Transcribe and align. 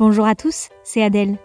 Bonjour 0.00 0.24
à 0.24 0.34
tous, 0.34 0.70
c'est 0.82 1.02
Adèle. 1.02 1.36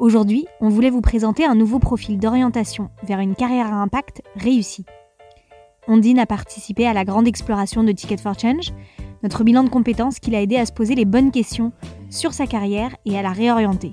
Aujourd'hui, 0.00 0.48
on 0.60 0.68
voulait 0.68 0.90
vous 0.90 1.02
présenter 1.02 1.44
un 1.44 1.54
nouveau 1.54 1.78
profil 1.78 2.18
d'orientation 2.18 2.90
vers 3.04 3.20
une 3.20 3.36
carrière 3.36 3.72
à 3.72 3.76
impact 3.76 4.22
réussie. 4.34 4.84
Ondine 5.86 6.18
a 6.18 6.26
participé 6.26 6.84
à 6.88 6.92
la 6.92 7.04
grande 7.04 7.28
exploration 7.28 7.84
de 7.84 7.92
Ticket 7.92 8.16
for 8.16 8.36
Change, 8.36 8.72
notre 9.22 9.44
bilan 9.44 9.62
de 9.62 9.68
compétences 9.68 10.18
qui 10.18 10.32
l'a 10.32 10.42
aidé 10.42 10.56
à 10.56 10.66
se 10.66 10.72
poser 10.72 10.96
les 10.96 11.04
bonnes 11.04 11.30
questions 11.30 11.70
sur 12.10 12.32
sa 12.32 12.48
carrière 12.48 12.96
et 13.04 13.16
à 13.16 13.22
la 13.22 13.30
réorienter. 13.30 13.92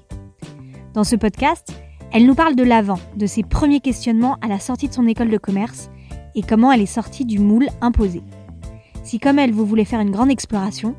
Dans 0.95 1.03
ce 1.03 1.15
podcast, 1.15 1.71
elle 2.11 2.25
nous 2.25 2.33
parle 2.33 2.55
de 2.55 2.63
l'avant, 2.63 2.99
de 3.15 3.27
ses 3.27 3.43
premiers 3.43 3.79
questionnements 3.79 4.37
à 4.41 4.47
la 4.47 4.57
sortie 4.57 4.87
de 4.87 4.93
son 4.95 5.05
école 5.05 5.29
de 5.29 5.37
commerce 5.37 5.91
et 6.33 6.41
comment 6.41 6.71
elle 6.71 6.81
est 6.81 6.87
sortie 6.87 7.25
du 7.25 7.37
moule 7.37 7.67
imposé. 7.79 8.23
Si 9.03 9.19
comme 9.19 9.37
elle, 9.37 9.51
vous 9.51 9.67
voulez 9.67 9.85
faire 9.85 10.01
une 10.01 10.09
grande 10.09 10.31
exploration, 10.31 10.95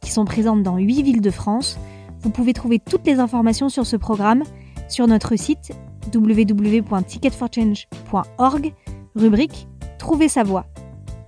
qui 0.00 0.10
sont 0.10 0.24
présentes 0.24 0.62
dans 0.62 0.78
8 0.78 1.02
villes 1.02 1.20
de 1.20 1.30
France, 1.30 1.78
vous 2.22 2.30
pouvez 2.30 2.52
trouver 2.52 2.78
toutes 2.78 3.06
les 3.06 3.18
informations 3.20 3.68
sur 3.68 3.86
ce 3.86 3.96
programme 3.96 4.42
sur 4.88 5.06
notre 5.06 5.36
site 5.36 5.72
www.ticketforchange.org, 6.14 8.74
rubrique 9.14 9.68
Trouver 9.98 10.28
sa 10.28 10.42
voie. 10.44 10.66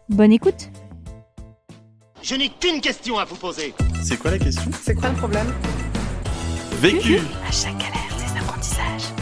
Bonne 0.08 0.32
écoute 0.32 0.70
Je 2.22 2.34
n'ai 2.36 2.48
qu'une 2.48 2.80
question 2.80 3.18
à 3.18 3.24
vous 3.24 3.34
poser. 3.36 3.74
C'est 4.02 4.16
quoi 4.16 4.30
la 4.30 4.38
question? 4.38 4.70
C'est 4.80 4.94
quoi 4.94 5.08
le 5.10 5.16
problème? 5.16 5.52
Vécu 6.80 7.18
À 7.46 7.52
chaque 7.52 7.76
galère, 7.76 8.16
des 8.16 8.38
apprentissages. 8.38 9.12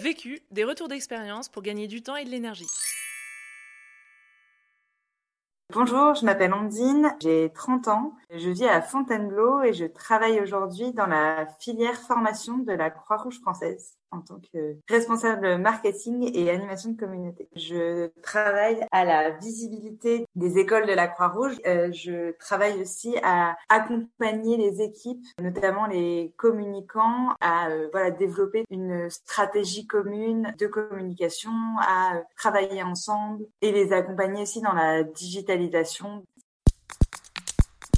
Vécu, 0.00 0.40
des 0.52 0.62
retours 0.64 0.86
d'expérience 0.88 1.48
pour 1.48 1.62
gagner 1.62 1.88
du 1.88 2.02
temps 2.02 2.14
et 2.16 2.24
de 2.24 2.30
l'énergie. 2.30 2.66
Bonjour, 5.72 6.14
je 6.14 6.24
m'appelle 6.24 6.54
Ondine, 6.54 7.12
j'ai 7.20 7.50
30 7.52 7.88
ans, 7.88 8.14
je 8.30 8.50
vis 8.50 8.66
à 8.66 8.80
Fontainebleau 8.80 9.62
et 9.62 9.72
je 9.72 9.84
travaille 9.84 10.40
aujourd'hui 10.40 10.92
dans 10.92 11.06
la 11.06 11.46
filière 11.58 12.00
formation 12.00 12.58
de 12.58 12.72
la 12.72 12.88
Croix-Rouge 12.88 13.40
française 13.40 13.98
en 14.10 14.20
tant 14.20 14.40
que 14.52 14.76
responsable 14.88 15.58
marketing 15.58 16.30
et 16.34 16.50
animation 16.50 16.90
de 16.90 16.98
communauté. 16.98 17.48
Je 17.56 18.08
travaille 18.22 18.86
à 18.92 19.04
la 19.04 19.30
visibilité 19.30 20.26
des 20.34 20.58
écoles 20.58 20.86
de 20.86 20.92
la 20.92 21.08
Croix-Rouge. 21.08 21.56
Euh, 21.66 21.90
je 21.92 22.32
travaille 22.38 22.80
aussi 22.80 23.16
à 23.22 23.56
accompagner 23.68 24.56
les 24.56 24.82
équipes, 24.82 25.24
notamment 25.40 25.86
les 25.86 26.32
communicants, 26.36 27.34
à 27.40 27.68
euh, 27.68 28.10
développer 28.18 28.64
une 28.70 29.10
stratégie 29.10 29.86
commune 29.86 30.54
de 30.58 30.66
communication, 30.66 31.50
à 31.80 32.22
travailler 32.36 32.82
ensemble 32.82 33.46
et 33.62 33.72
les 33.72 33.92
accompagner 33.92 34.42
aussi 34.42 34.60
dans 34.60 34.72
la 34.72 35.02
digitalisation. 35.02 36.24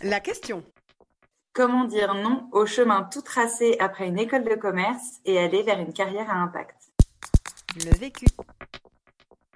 La 0.03 0.21
question. 0.21 0.63
Comment 1.59 1.87
dire 1.87 2.15
non 2.15 2.49
au 2.53 2.67
chemin 2.67 3.03
tout 3.03 3.21
tracé 3.21 3.77
après 3.81 4.07
une 4.07 4.21
école 4.21 4.45
de 4.45 4.55
commerce 4.55 5.19
et 5.25 5.41
aller 5.41 5.65
vers 5.65 5.81
une 5.81 5.93
carrière 5.93 6.31
à 6.31 6.35
impact? 6.35 6.77
Le 7.85 7.99
vécu. 7.99 8.27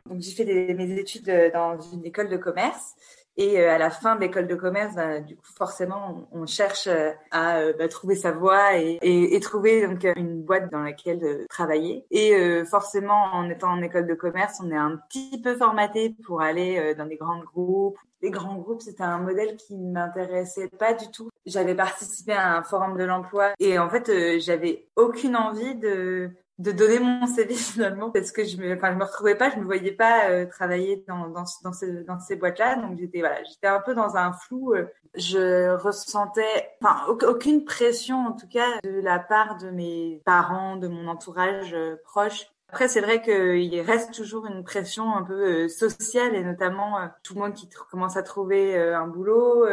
Donc 0.06 0.20
j'ai 0.20 0.32
fait 0.32 0.44
des, 0.44 0.74
mes 0.74 0.98
études 0.98 1.28
euh, 1.28 1.52
dans 1.52 1.80
une 1.80 2.04
école 2.04 2.28
de 2.28 2.36
commerce 2.38 2.96
et 3.36 3.60
euh, 3.60 3.72
à 3.72 3.78
la 3.78 3.90
fin 3.90 4.16
de 4.16 4.20
l'école 4.20 4.46
de 4.46 4.54
commerce, 4.54 4.94
bah, 4.94 5.20
du 5.20 5.36
coup 5.36 5.52
forcément 5.56 6.28
on, 6.32 6.46
cherche 6.46 6.86
euh, 6.86 7.10
à 7.30 7.58
euh, 7.58 7.72
bah, 7.78 7.88
trouver 7.88 8.14
sa 8.14 8.32
voie 8.32 8.76
et, 8.76 8.98
et, 9.02 9.34
et, 9.34 9.40
trouver 9.40 9.86
donc 9.86 10.04
une 10.16 10.42
boîte 10.42 10.70
dans 10.70 10.82
laquelle 10.82 11.24
euh, 11.24 11.46
travailler. 11.48 12.04
Et 12.10 12.64
forcément 12.64 13.24
en 13.32 13.48
étant 13.48 13.70
en 13.70 13.82
école 13.82 14.06
de 14.06 14.14
commerce, 14.14 14.60
on 14.62 14.70
est 14.70 14.76
un 14.76 14.98
petit 15.08 15.40
peu 15.40 15.56
formaté 15.56 16.14
pour 16.24 16.42
aller 16.42 16.94
dans 16.94 17.06
des 17.06 17.16
grands 17.16 17.42
groupes. 17.42 17.98
Les 18.20 18.30
grands 18.30 18.56
groupes, 18.56 18.82
c'était 18.82 19.02
un 19.02 19.18
modèle 19.18 19.56
qui 19.56 19.76
m'intéressait 19.76 20.68
pas 20.68 20.94
du 20.94 21.10
tout. 21.10 21.28
J'avais 21.46 21.74
participé 21.74 22.32
à 22.32 22.56
un 22.56 22.62
forum 22.62 22.96
de 22.96 23.04
l'emploi 23.04 23.52
et 23.58 23.78
en 23.78 23.88
fait 23.88 24.38
j'avais 24.38 24.86
aucune 24.96 25.36
envie 25.36 25.74
de 25.74 26.30
de 26.62 26.72
donner 26.72 27.00
mon 27.00 27.26
CV 27.34 27.54
finalement 27.54 28.10
parce 28.10 28.30
que 28.30 28.44
je 28.44 28.56
me, 28.56 28.74
enfin, 28.74 28.92
je 28.92 28.98
me 28.98 29.04
retrouvais 29.04 29.34
pas, 29.34 29.50
je 29.50 29.58
me 29.58 29.64
voyais 29.64 29.92
pas 29.92 30.30
euh, 30.30 30.46
travailler 30.46 31.04
dans 31.08 31.28
dans 31.28 31.44
dans, 31.64 31.72
dans 32.06 32.20
ces 32.20 32.36
boîtes-là, 32.36 32.76
donc 32.76 32.98
j'étais 32.98 33.20
voilà, 33.20 33.42
j'étais 33.44 33.66
un 33.66 33.80
peu 33.80 33.94
dans 33.94 34.16
un 34.16 34.32
flou. 34.32 34.74
Euh, 34.74 34.86
je 35.14 35.76
ressentais, 35.76 36.70
enfin, 36.82 37.04
aucune 37.06 37.64
pression 37.64 38.28
en 38.28 38.32
tout 38.32 38.48
cas 38.48 38.80
de 38.82 39.00
la 39.00 39.18
part 39.18 39.58
de 39.58 39.70
mes 39.70 40.22
parents, 40.24 40.76
de 40.76 40.88
mon 40.88 41.06
entourage 41.08 41.74
euh, 41.74 41.96
proche. 42.04 42.46
Après, 42.72 42.88
c'est 42.88 43.00
vrai 43.00 43.22
qu'il 43.22 43.80
reste 43.82 44.12
toujours 44.12 44.46
une 44.46 44.64
pression 44.64 45.14
un 45.14 45.22
peu 45.22 45.68
sociale 45.68 46.34
et 46.34 46.42
notamment 46.42 46.96
tout 47.22 47.34
le 47.34 47.40
monde 47.40 47.54
qui 47.54 47.68
commence 47.90 48.16
à 48.16 48.22
trouver 48.22 48.76
un 48.76 49.06
boulot, 49.06 49.66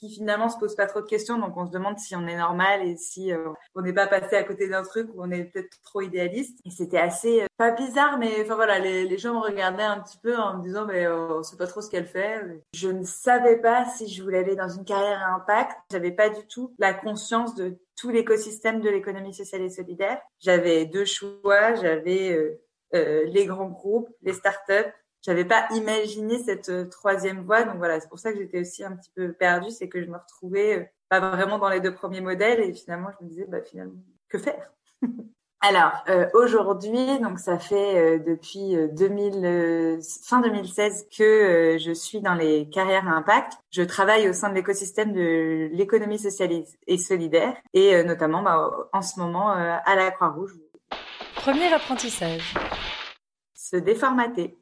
qui 0.00 0.08
finalement 0.08 0.48
se 0.48 0.58
pose 0.58 0.74
pas 0.74 0.86
trop 0.86 1.00
de 1.00 1.06
questions. 1.06 1.38
Donc 1.38 1.56
on 1.56 1.66
se 1.66 1.70
demande 1.70 1.98
si 1.98 2.16
on 2.16 2.26
est 2.26 2.36
normal 2.36 2.82
et 2.86 2.96
si 2.96 3.32
euh, 3.32 3.50
on 3.74 3.82
n'est 3.82 3.92
pas 3.92 4.06
passé 4.06 4.36
à 4.36 4.42
côté 4.42 4.68
d'un 4.68 4.82
truc 4.82 5.08
ou 5.14 5.22
on 5.22 5.30
est 5.30 5.44
peut-être 5.44 5.80
trop 5.82 6.00
idéaliste. 6.00 6.58
Et 6.64 6.70
c'était 6.70 6.98
assez 6.98 7.42
euh, 7.42 7.46
pas 7.58 7.72
bizarre, 7.72 8.18
mais 8.18 8.42
enfin 8.42 8.54
voilà, 8.54 8.78
les, 8.78 9.18
gens 9.18 9.34
me 9.34 9.40
regardaient 9.40 9.82
un 9.82 10.00
petit 10.00 10.18
peu 10.18 10.36
en 10.36 10.58
me 10.58 10.62
disant 10.62 10.86
mais 10.86 11.06
euh, 11.06 11.38
on 11.38 11.42
sait 11.42 11.56
pas 11.56 11.66
trop 11.66 11.82
ce 11.82 11.90
qu'elle 11.90 12.06
fait. 12.06 12.40
Je 12.74 12.88
ne 12.88 13.04
savais 13.04 13.58
pas 13.58 13.84
si 13.84 14.08
je 14.08 14.22
voulais 14.22 14.38
aller 14.38 14.56
dans 14.56 14.68
une 14.68 14.84
carrière 14.84 15.20
à 15.22 15.34
impact. 15.34 15.76
J'avais 15.92 16.12
pas 16.12 16.30
du 16.30 16.46
tout 16.46 16.74
la 16.78 16.94
conscience 16.94 17.54
de 17.54 17.78
tout 18.00 18.10
l'écosystème 18.10 18.80
de 18.80 18.88
l'économie 18.88 19.34
sociale 19.34 19.62
et 19.62 19.70
solidaire. 19.70 20.20
J'avais 20.38 20.86
deux 20.86 21.04
choix. 21.04 21.74
J'avais 21.74 22.32
euh, 22.32 22.60
euh, 22.94 23.24
les 23.26 23.46
grands 23.46 23.68
groupes, 23.68 24.08
les 24.22 24.32
startups 24.32 24.92
j'avais 25.22 25.44
pas 25.44 25.66
imaginé 25.74 26.38
cette 26.42 26.68
euh, 26.70 26.86
troisième 26.86 27.44
voie. 27.44 27.64
Donc 27.64 27.76
voilà, 27.76 28.00
c'est 28.00 28.08
pour 28.08 28.18
ça 28.18 28.32
que 28.32 28.38
j'étais 28.38 28.60
aussi 28.60 28.84
un 28.84 28.96
petit 28.96 29.10
peu 29.14 29.32
perdue, 29.32 29.70
c'est 29.70 29.88
que 29.88 30.02
je 30.02 30.08
me 30.08 30.16
retrouvais 30.16 30.78
euh, 30.78 30.84
pas 31.08 31.20
vraiment 31.20 31.58
dans 31.58 31.68
les 31.68 31.80
deux 31.80 31.94
premiers 31.94 32.20
modèles 32.20 32.60
et 32.60 32.72
finalement 32.72 33.10
je 33.18 33.24
me 33.24 33.28
disais 33.28 33.46
bah 33.46 33.62
finalement 33.62 34.00
que 34.28 34.38
faire? 34.38 34.72
Alors 35.62 35.92
euh, 36.08 36.26
aujourd'hui, 36.32 37.18
donc 37.20 37.38
ça 37.38 37.58
fait 37.58 38.18
depuis 38.18 38.76
2000, 38.92 40.00
fin 40.24 40.40
2016 40.40 41.08
que 41.16 41.76
je 41.78 41.92
suis 41.92 42.20
dans 42.20 42.34
les 42.34 42.68
carrières 42.70 43.06
à 43.06 43.12
impact. 43.12 43.54
Je 43.70 43.82
travaille 43.82 44.28
au 44.28 44.32
sein 44.32 44.48
de 44.48 44.54
l'écosystème 44.54 45.12
de 45.12 45.68
l'économie 45.72 46.18
sociale 46.18 46.64
et 46.86 46.98
solidaire 46.98 47.54
et 47.74 48.02
notamment 48.04 48.42
bah, 48.42 48.70
en 48.92 49.02
ce 49.02 49.20
moment 49.20 49.50
à 49.50 49.94
la 49.94 50.10
Croix-Rouge. 50.10 50.54
Premier 51.36 51.72
apprentissage. 51.72 52.54
Se 53.54 53.76
déformater. 53.76 54.59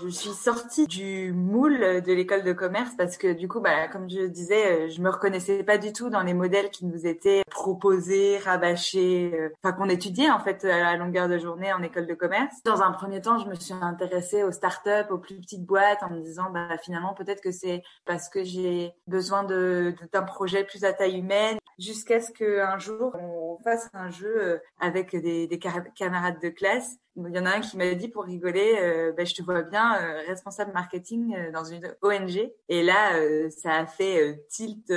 Je 0.00 0.10
suis 0.10 0.30
sortie 0.30 0.86
du 0.86 1.32
moule 1.32 1.80
de 2.02 2.12
l'école 2.12 2.44
de 2.44 2.52
commerce 2.52 2.94
parce 2.96 3.16
que 3.16 3.32
du 3.32 3.48
coup, 3.48 3.60
bah, 3.60 3.88
comme 3.88 4.08
je 4.08 4.26
disais, 4.26 4.84
euh, 4.84 4.88
je 4.88 5.02
me 5.02 5.10
reconnaissais 5.10 5.64
pas 5.64 5.76
du 5.76 5.92
tout 5.92 6.08
dans 6.08 6.22
les 6.22 6.34
modèles 6.34 6.70
qui 6.70 6.86
nous 6.86 7.04
étaient 7.04 7.42
proposés, 7.50 8.38
rabâchés, 8.38 9.32
euh, 9.34 9.48
enfin 9.60 9.74
qu'on 9.74 9.88
étudiait 9.88 10.30
en 10.30 10.38
fait 10.38 10.64
à 10.64 10.78
la 10.78 10.96
longueur 10.96 11.28
de 11.28 11.36
journée 11.36 11.72
en 11.72 11.82
école 11.82 12.06
de 12.06 12.14
commerce. 12.14 12.62
Dans 12.64 12.80
un 12.80 12.92
premier 12.92 13.20
temps, 13.20 13.38
je 13.38 13.48
me 13.48 13.56
suis 13.56 13.74
intéressée 13.74 14.44
aux 14.44 14.52
startups, 14.52 15.10
aux 15.10 15.18
plus 15.18 15.40
petites 15.40 15.66
boîtes, 15.66 16.04
en 16.04 16.10
me 16.10 16.20
disant 16.20 16.50
bah 16.50 16.78
finalement 16.80 17.12
peut-être 17.14 17.40
que 17.40 17.50
c'est 17.50 17.82
parce 18.04 18.28
que 18.28 18.44
j'ai 18.44 18.92
besoin 19.08 19.42
d'un 19.42 20.22
projet 20.22 20.62
plus 20.62 20.84
à 20.84 20.92
taille 20.92 21.18
humaine, 21.18 21.58
jusqu'à 21.76 22.20
ce 22.20 22.30
qu'un 22.30 22.78
jour 22.78 23.16
on 23.20 23.58
fasse 23.64 23.88
un 23.94 24.10
jeu 24.10 24.34
euh, 24.36 24.58
avec 24.80 25.16
des 25.16 25.60
camarades 25.96 26.40
de 26.40 26.50
classe 26.50 26.98
il 27.16 27.34
y 27.34 27.38
en 27.38 27.46
a 27.46 27.50
un 27.50 27.60
qui 27.60 27.76
m'a 27.76 27.94
dit 27.94 28.08
pour 28.08 28.24
rigoler, 28.24 28.78
euh, 28.80 29.12
bah, 29.12 29.24
je 29.24 29.34
te 29.34 29.42
vois 29.42 29.62
bien 29.62 29.96
euh, 30.00 30.22
responsable 30.26 30.72
marketing 30.72 31.34
euh, 31.34 31.50
dans 31.50 31.64
une 31.64 31.94
ONG. 32.02 32.50
Et 32.68 32.82
là, 32.82 33.16
euh, 33.16 33.50
ça 33.50 33.74
a 33.74 33.86
fait 33.86 34.44
tilt, 34.48 34.92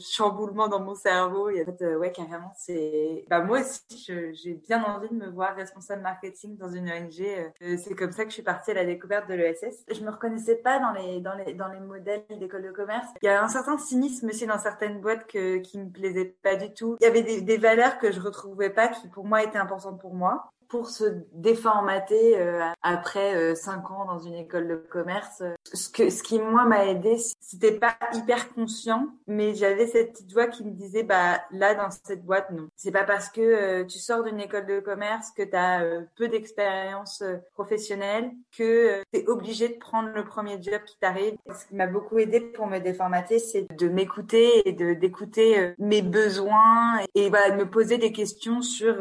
chamboulement 0.00 0.68
dans 0.68 0.80
mon 0.80 0.94
cerveau. 0.94 1.50
Et 1.50 1.62
en 1.62 1.64
fait, 1.64 1.96
ouais, 1.96 2.12
carrément, 2.12 2.52
c'est. 2.56 3.24
Bah 3.28 3.40
moi 3.40 3.60
aussi, 3.60 4.06
j'ai 4.32 4.54
bien 4.54 4.82
envie 4.84 5.08
de 5.08 5.14
me 5.14 5.28
voir 5.28 5.54
responsable 5.56 6.02
marketing 6.02 6.56
dans 6.56 6.70
une 6.70 6.90
ONG. 6.90 7.24
c'est 7.60 7.94
comme 7.94 8.12
ça 8.12 8.24
que 8.24 8.30
je 8.30 8.34
suis 8.34 8.42
partie 8.42 8.70
à 8.70 8.74
la 8.74 8.84
découverte 8.84 9.28
de 9.28 9.34
l'ESS. 9.34 9.84
Je 9.92 10.00
me 10.02 10.10
reconnaissais 10.10 10.56
pas 10.56 10.78
dans 10.78 10.92
les 10.92 11.20
dans 11.20 11.34
les 11.34 11.54
dans 11.54 11.68
les 11.68 11.80
modèles 11.80 12.24
d'école 12.38 12.62
de 12.62 12.70
commerce. 12.70 13.08
Il 13.22 13.26
y 13.26 13.28
a 13.28 13.42
un 13.42 13.48
certain 13.48 13.78
cynisme 13.78 14.28
aussi 14.28 14.46
dans 14.46 14.58
certaines 14.58 15.00
boîtes 15.00 15.26
que 15.26 15.58
qui 15.58 15.78
me 15.78 15.90
plaisaient 15.90 16.36
pas 16.42 16.56
du 16.56 16.72
tout. 16.72 16.96
Il 17.00 17.04
y 17.04 17.06
avait 17.06 17.22
des, 17.22 17.40
des 17.40 17.56
valeurs 17.56 17.98
que 17.98 18.12
je 18.12 18.20
retrouvais 18.20 18.70
pas 18.70 18.88
qui 18.88 19.08
pour 19.08 19.24
moi 19.24 19.42
étaient 19.42 19.58
importantes 19.58 20.00
pour 20.00 20.14
moi 20.14 20.52
pour 20.68 20.90
se 20.90 21.04
déformater 21.32 22.38
euh, 22.38 22.60
après 22.82 23.34
euh, 23.34 23.54
cinq 23.54 23.90
ans 23.90 24.04
dans 24.04 24.18
une 24.18 24.34
école 24.34 24.68
de 24.68 24.76
commerce. 24.76 25.42
Ce 25.72 25.88
que 25.88 26.10
ce 26.10 26.22
qui 26.22 26.38
moi 26.38 26.64
m'a 26.64 26.86
aidé, 26.86 27.16
c'était 27.40 27.72
pas 27.72 27.96
hyper 28.12 28.52
conscient, 28.52 29.08
mais 29.26 29.54
j'avais 29.54 29.86
cette 29.86 30.12
petite 30.12 30.32
voix 30.32 30.46
qui 30.46 30.64
me 30.64 30.72
disait 30.72 31.02
bah 31.02 31.40
là 31.50 31.74
dans 31.74 31.90
cette 31.90 32.24
boîte 32.24 32.50
non. 32.50 32.68
C'est 32.76 32.90
pas 32.90 33.04
parce 33.04 33.30
que 33.30 33.40
euh, 33.40 33.84
tu 33.84 33.98
sors 33.98 34.22
d'une 34.22 34.40
école 34.40 34.66
de 34.66 34.80
commerce 34.80 35.30
que 35.30 35.42
tu 35.42 35.56
as 35.56 35.82
peu 36.16 36.28
d'expérience 36.28 37.22
professionnelle 37.54 38.30
que 38.56 39.02
tu 39.12 39.20
es 39.20 39.26
obligé 39.26 39.68
de 39.68 39.78
prendre 39.78 40.10
le 40.14 40.24
premier 40.24 40.60
job 40.60 40.80
qui 40.86 40.98
t'arrive. 40.98 41.36
Ce 41.54 41.66
qui 41.66 41.74
m'a 41.74 41.86
beaucoup 41.86 42.18
aidé 42.18 42.40
pour 42.40 42.66
me 42.66 42.78
déformater, 42.78 43.38
c'est 43.38 43.66
de 43.74 43.88
m'écouter 43.88 44.68
et 44.68 44.72
de 44.72 44.92
d'écouter 44.92 45.74
mes 45.78 46.02
besoins 46.02 46.98
et, 47.14 47.28
voilà 47.28 47.50
de 47.50 47.56
me 47.56 47.70
poser 47.70 47.98
des 47.98 48.12
questions 48.12 48.60
sur 48.62 48.96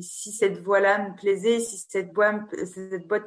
si 0.00 0.32
cette 0.32 0.62
boîte-là 0.62 1.08
me 1.08 1.14
plaisait, 1.14 1.60
si 1.60 1.78
cette 1.88 2.12
boîte, 2.12 2.48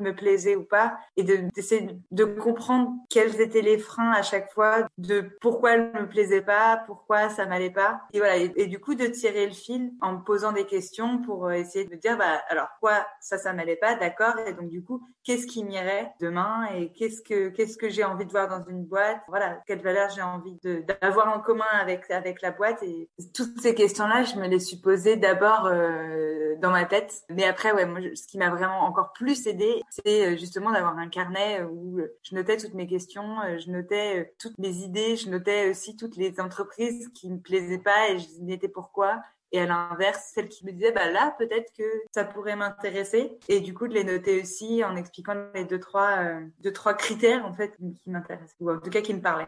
me 0.01 0.11
plaisait 0.11 0.55
ou 0.55 0.63
pas, 0.63 0.97
et 1.15 1.23
d'essayer 1.23 1.89
de, 2.11 2.25
comprendre 2.25 2.91
quels 3.09 3.39
étaient 3.41 3.61
les 3.61 3.77
freins 3.77 4.11
à 4.11 4.21
chaque 4.21 4.51
fois, 4.51 4.87
de 4.97 5.29
pourquoi 5.41 5.73
elle 5.73 5.93
me 5.93 6.07
plaisait 6.07 6.41
pas, 6.41 6.81
pourquoi 6.85 7.29
ça 7.29 7.45
m'allait 7.45 7.69
pas, 7.69 8.01
et 8.13 8.19
voilà, 8.19 8.37
et, 8.37 8.67
du 8.67 8.79
coup 8.79 8.95
de 8.95 9.05
tirer 9.05 9.45
le 9.45 9.53
fil 9.53 9.91
en 10.01 10.13
me 10.13 10.23
posant 10.23 10.51
des 10.51 10.65
questions 10.65 11.21
pour 11.21 11.51
essayer 11.51 11.85
de 11.85 11.91
me 11.91 11.97
dire, 11.99 12.17
bah 12.17 12.41
alors 12.49 12.69
quoi, 12.79 13.05
ça, 13.21 13.37
ça 13.37 13.53
m'allait 13.53 13.75
pas, 13.75 13.95
d'accord, 13.95 14.37
et 14.45 14.53
donc 14.53 14.69
du 14.69 14.83
coup, 14.83 15.01
qu'est-ce 15.23 15.47
qui 15.47 15.63
m'irait 15.63 16.11
demain, 16.19 16.65
et 16.75 16.91
qu'est-ce 16.93 17.21
que 17.21 17.49
qu'est-ce 17.49 17.77
que 17.77 17.89
j'ai 17.89 18.03
envie 18.03 18.25
de 18.25 18.31
voir 18.31 18.47
dans 18.47 18.63
une 18.67 18.83
boîte, 18.83 19.21
voilà, 19.27 19.61
quelle 19.67 19.81
valeur 19.81 20.09
j'ai 20.09 20.21
envie 20.21 20.59
d'avoir 21.01 21.35
en 21.35 21.39
commun 21.39 21.65
avec 21.79 22.09
avec 22.11 22.41
la 22.41 22.51
boîte, 22.51 22.81
et 22.83 23.09
toutes 23.33 23.59
ces 23.61 23.75
questions-là, 23.75 24.23
je 24.23 24.35
me 24.37 24.47
les 24.47 24.59
suis 24.59 24.77
posées 24.77 25.17
d'abord 25.17 25.65
euh, 25.65 26.46
dans 26.61 26.71
ma 26.71 26.85
tête. 26.85 27.23
Mais 27.29 27.43
après, 27.43 27.71
ouais, 27.71 27.85
moi, 27.85 27.99
ce 28.15 28.27
qui 28.27 28.37
m'a 28.37 28.49
vraiment 28.49 28.81
encore 28.81 29.13
plus 29.13 29.47
aidé, 29.47 29.81
c'est 29.89 30.25
euh, 30.25 30.37
justement 30.37 30.71
d'avoir 30.71 30.97
un 30.97 31.09
carnet 31.09 31.63
où 31.63 31.99
je 32.23 32.35
notais 32.35 32.57
toutes 32.57 32.73
mes 32.73 32.87
questions, 32.87 33.41
euh, 33.41 33.57
je 33.57 33.69
notais 33.69 34.33
toutes 34.39 34.57
mes 34.57 34.69
idées, 34.77 35.15
je 35.15 35.29
notais 35.29 35.69
aussi 35.69 35.95
toutes 35.95 36.15
les 36.17 36.39
entreprises 36.39 37.09
qui 37.13 37.29
me 37.29 37.39
plaisaient 37.39 37.77
pas 37.77 38.09
et 38.09 38.19
je 38.19 38.27
disais 38.27 38.67
pourquoi. 38.67 39.21
Et 39.53 39.61
à 39.61 39.65
l'inverse, 39.65 40.31
celles 40.35 40.49
qui 40.49 40.65
me 40.65 40.73
disaient, 40.73 40.91
bah 40.91 41.09
là, 41.09 41.33
peut-être 41.37 41.71
que 41.77 41.83
ça 42.13 42.25
pourrait 42.25 42.57
m'intéresser. 42.57 43.37
Et 43.47 43.61
du 43.61 43.73
coup, 43.73 43.87
de 43.87 43.93
les 43.93 44.03
noter 44.03 44.41
aussi 44.41 44.83
en 44.83 44.97
expliquant 44.97 45.35
les 45.55 45.63
deux, 45.63 45.79
trois, 45.79 46.17
deux, 46.61 46.73
trois 46.73 46.93
critères, 46.93 47.45
en 47.45 47.53
fait, 47.53 47.77
qui 47.77 48.09
m'intéressent. 48.09 48.55
Ou 48.59 48.71
en 48.71 48.79
tout 48.79 48.89
cas, 48.89 48.99
qui 48.99 49.13
me 49.13 49.21
parlaient. 49.21 49.47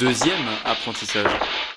Deuxième 0.00 0.44
apprentissage 0.64 1.30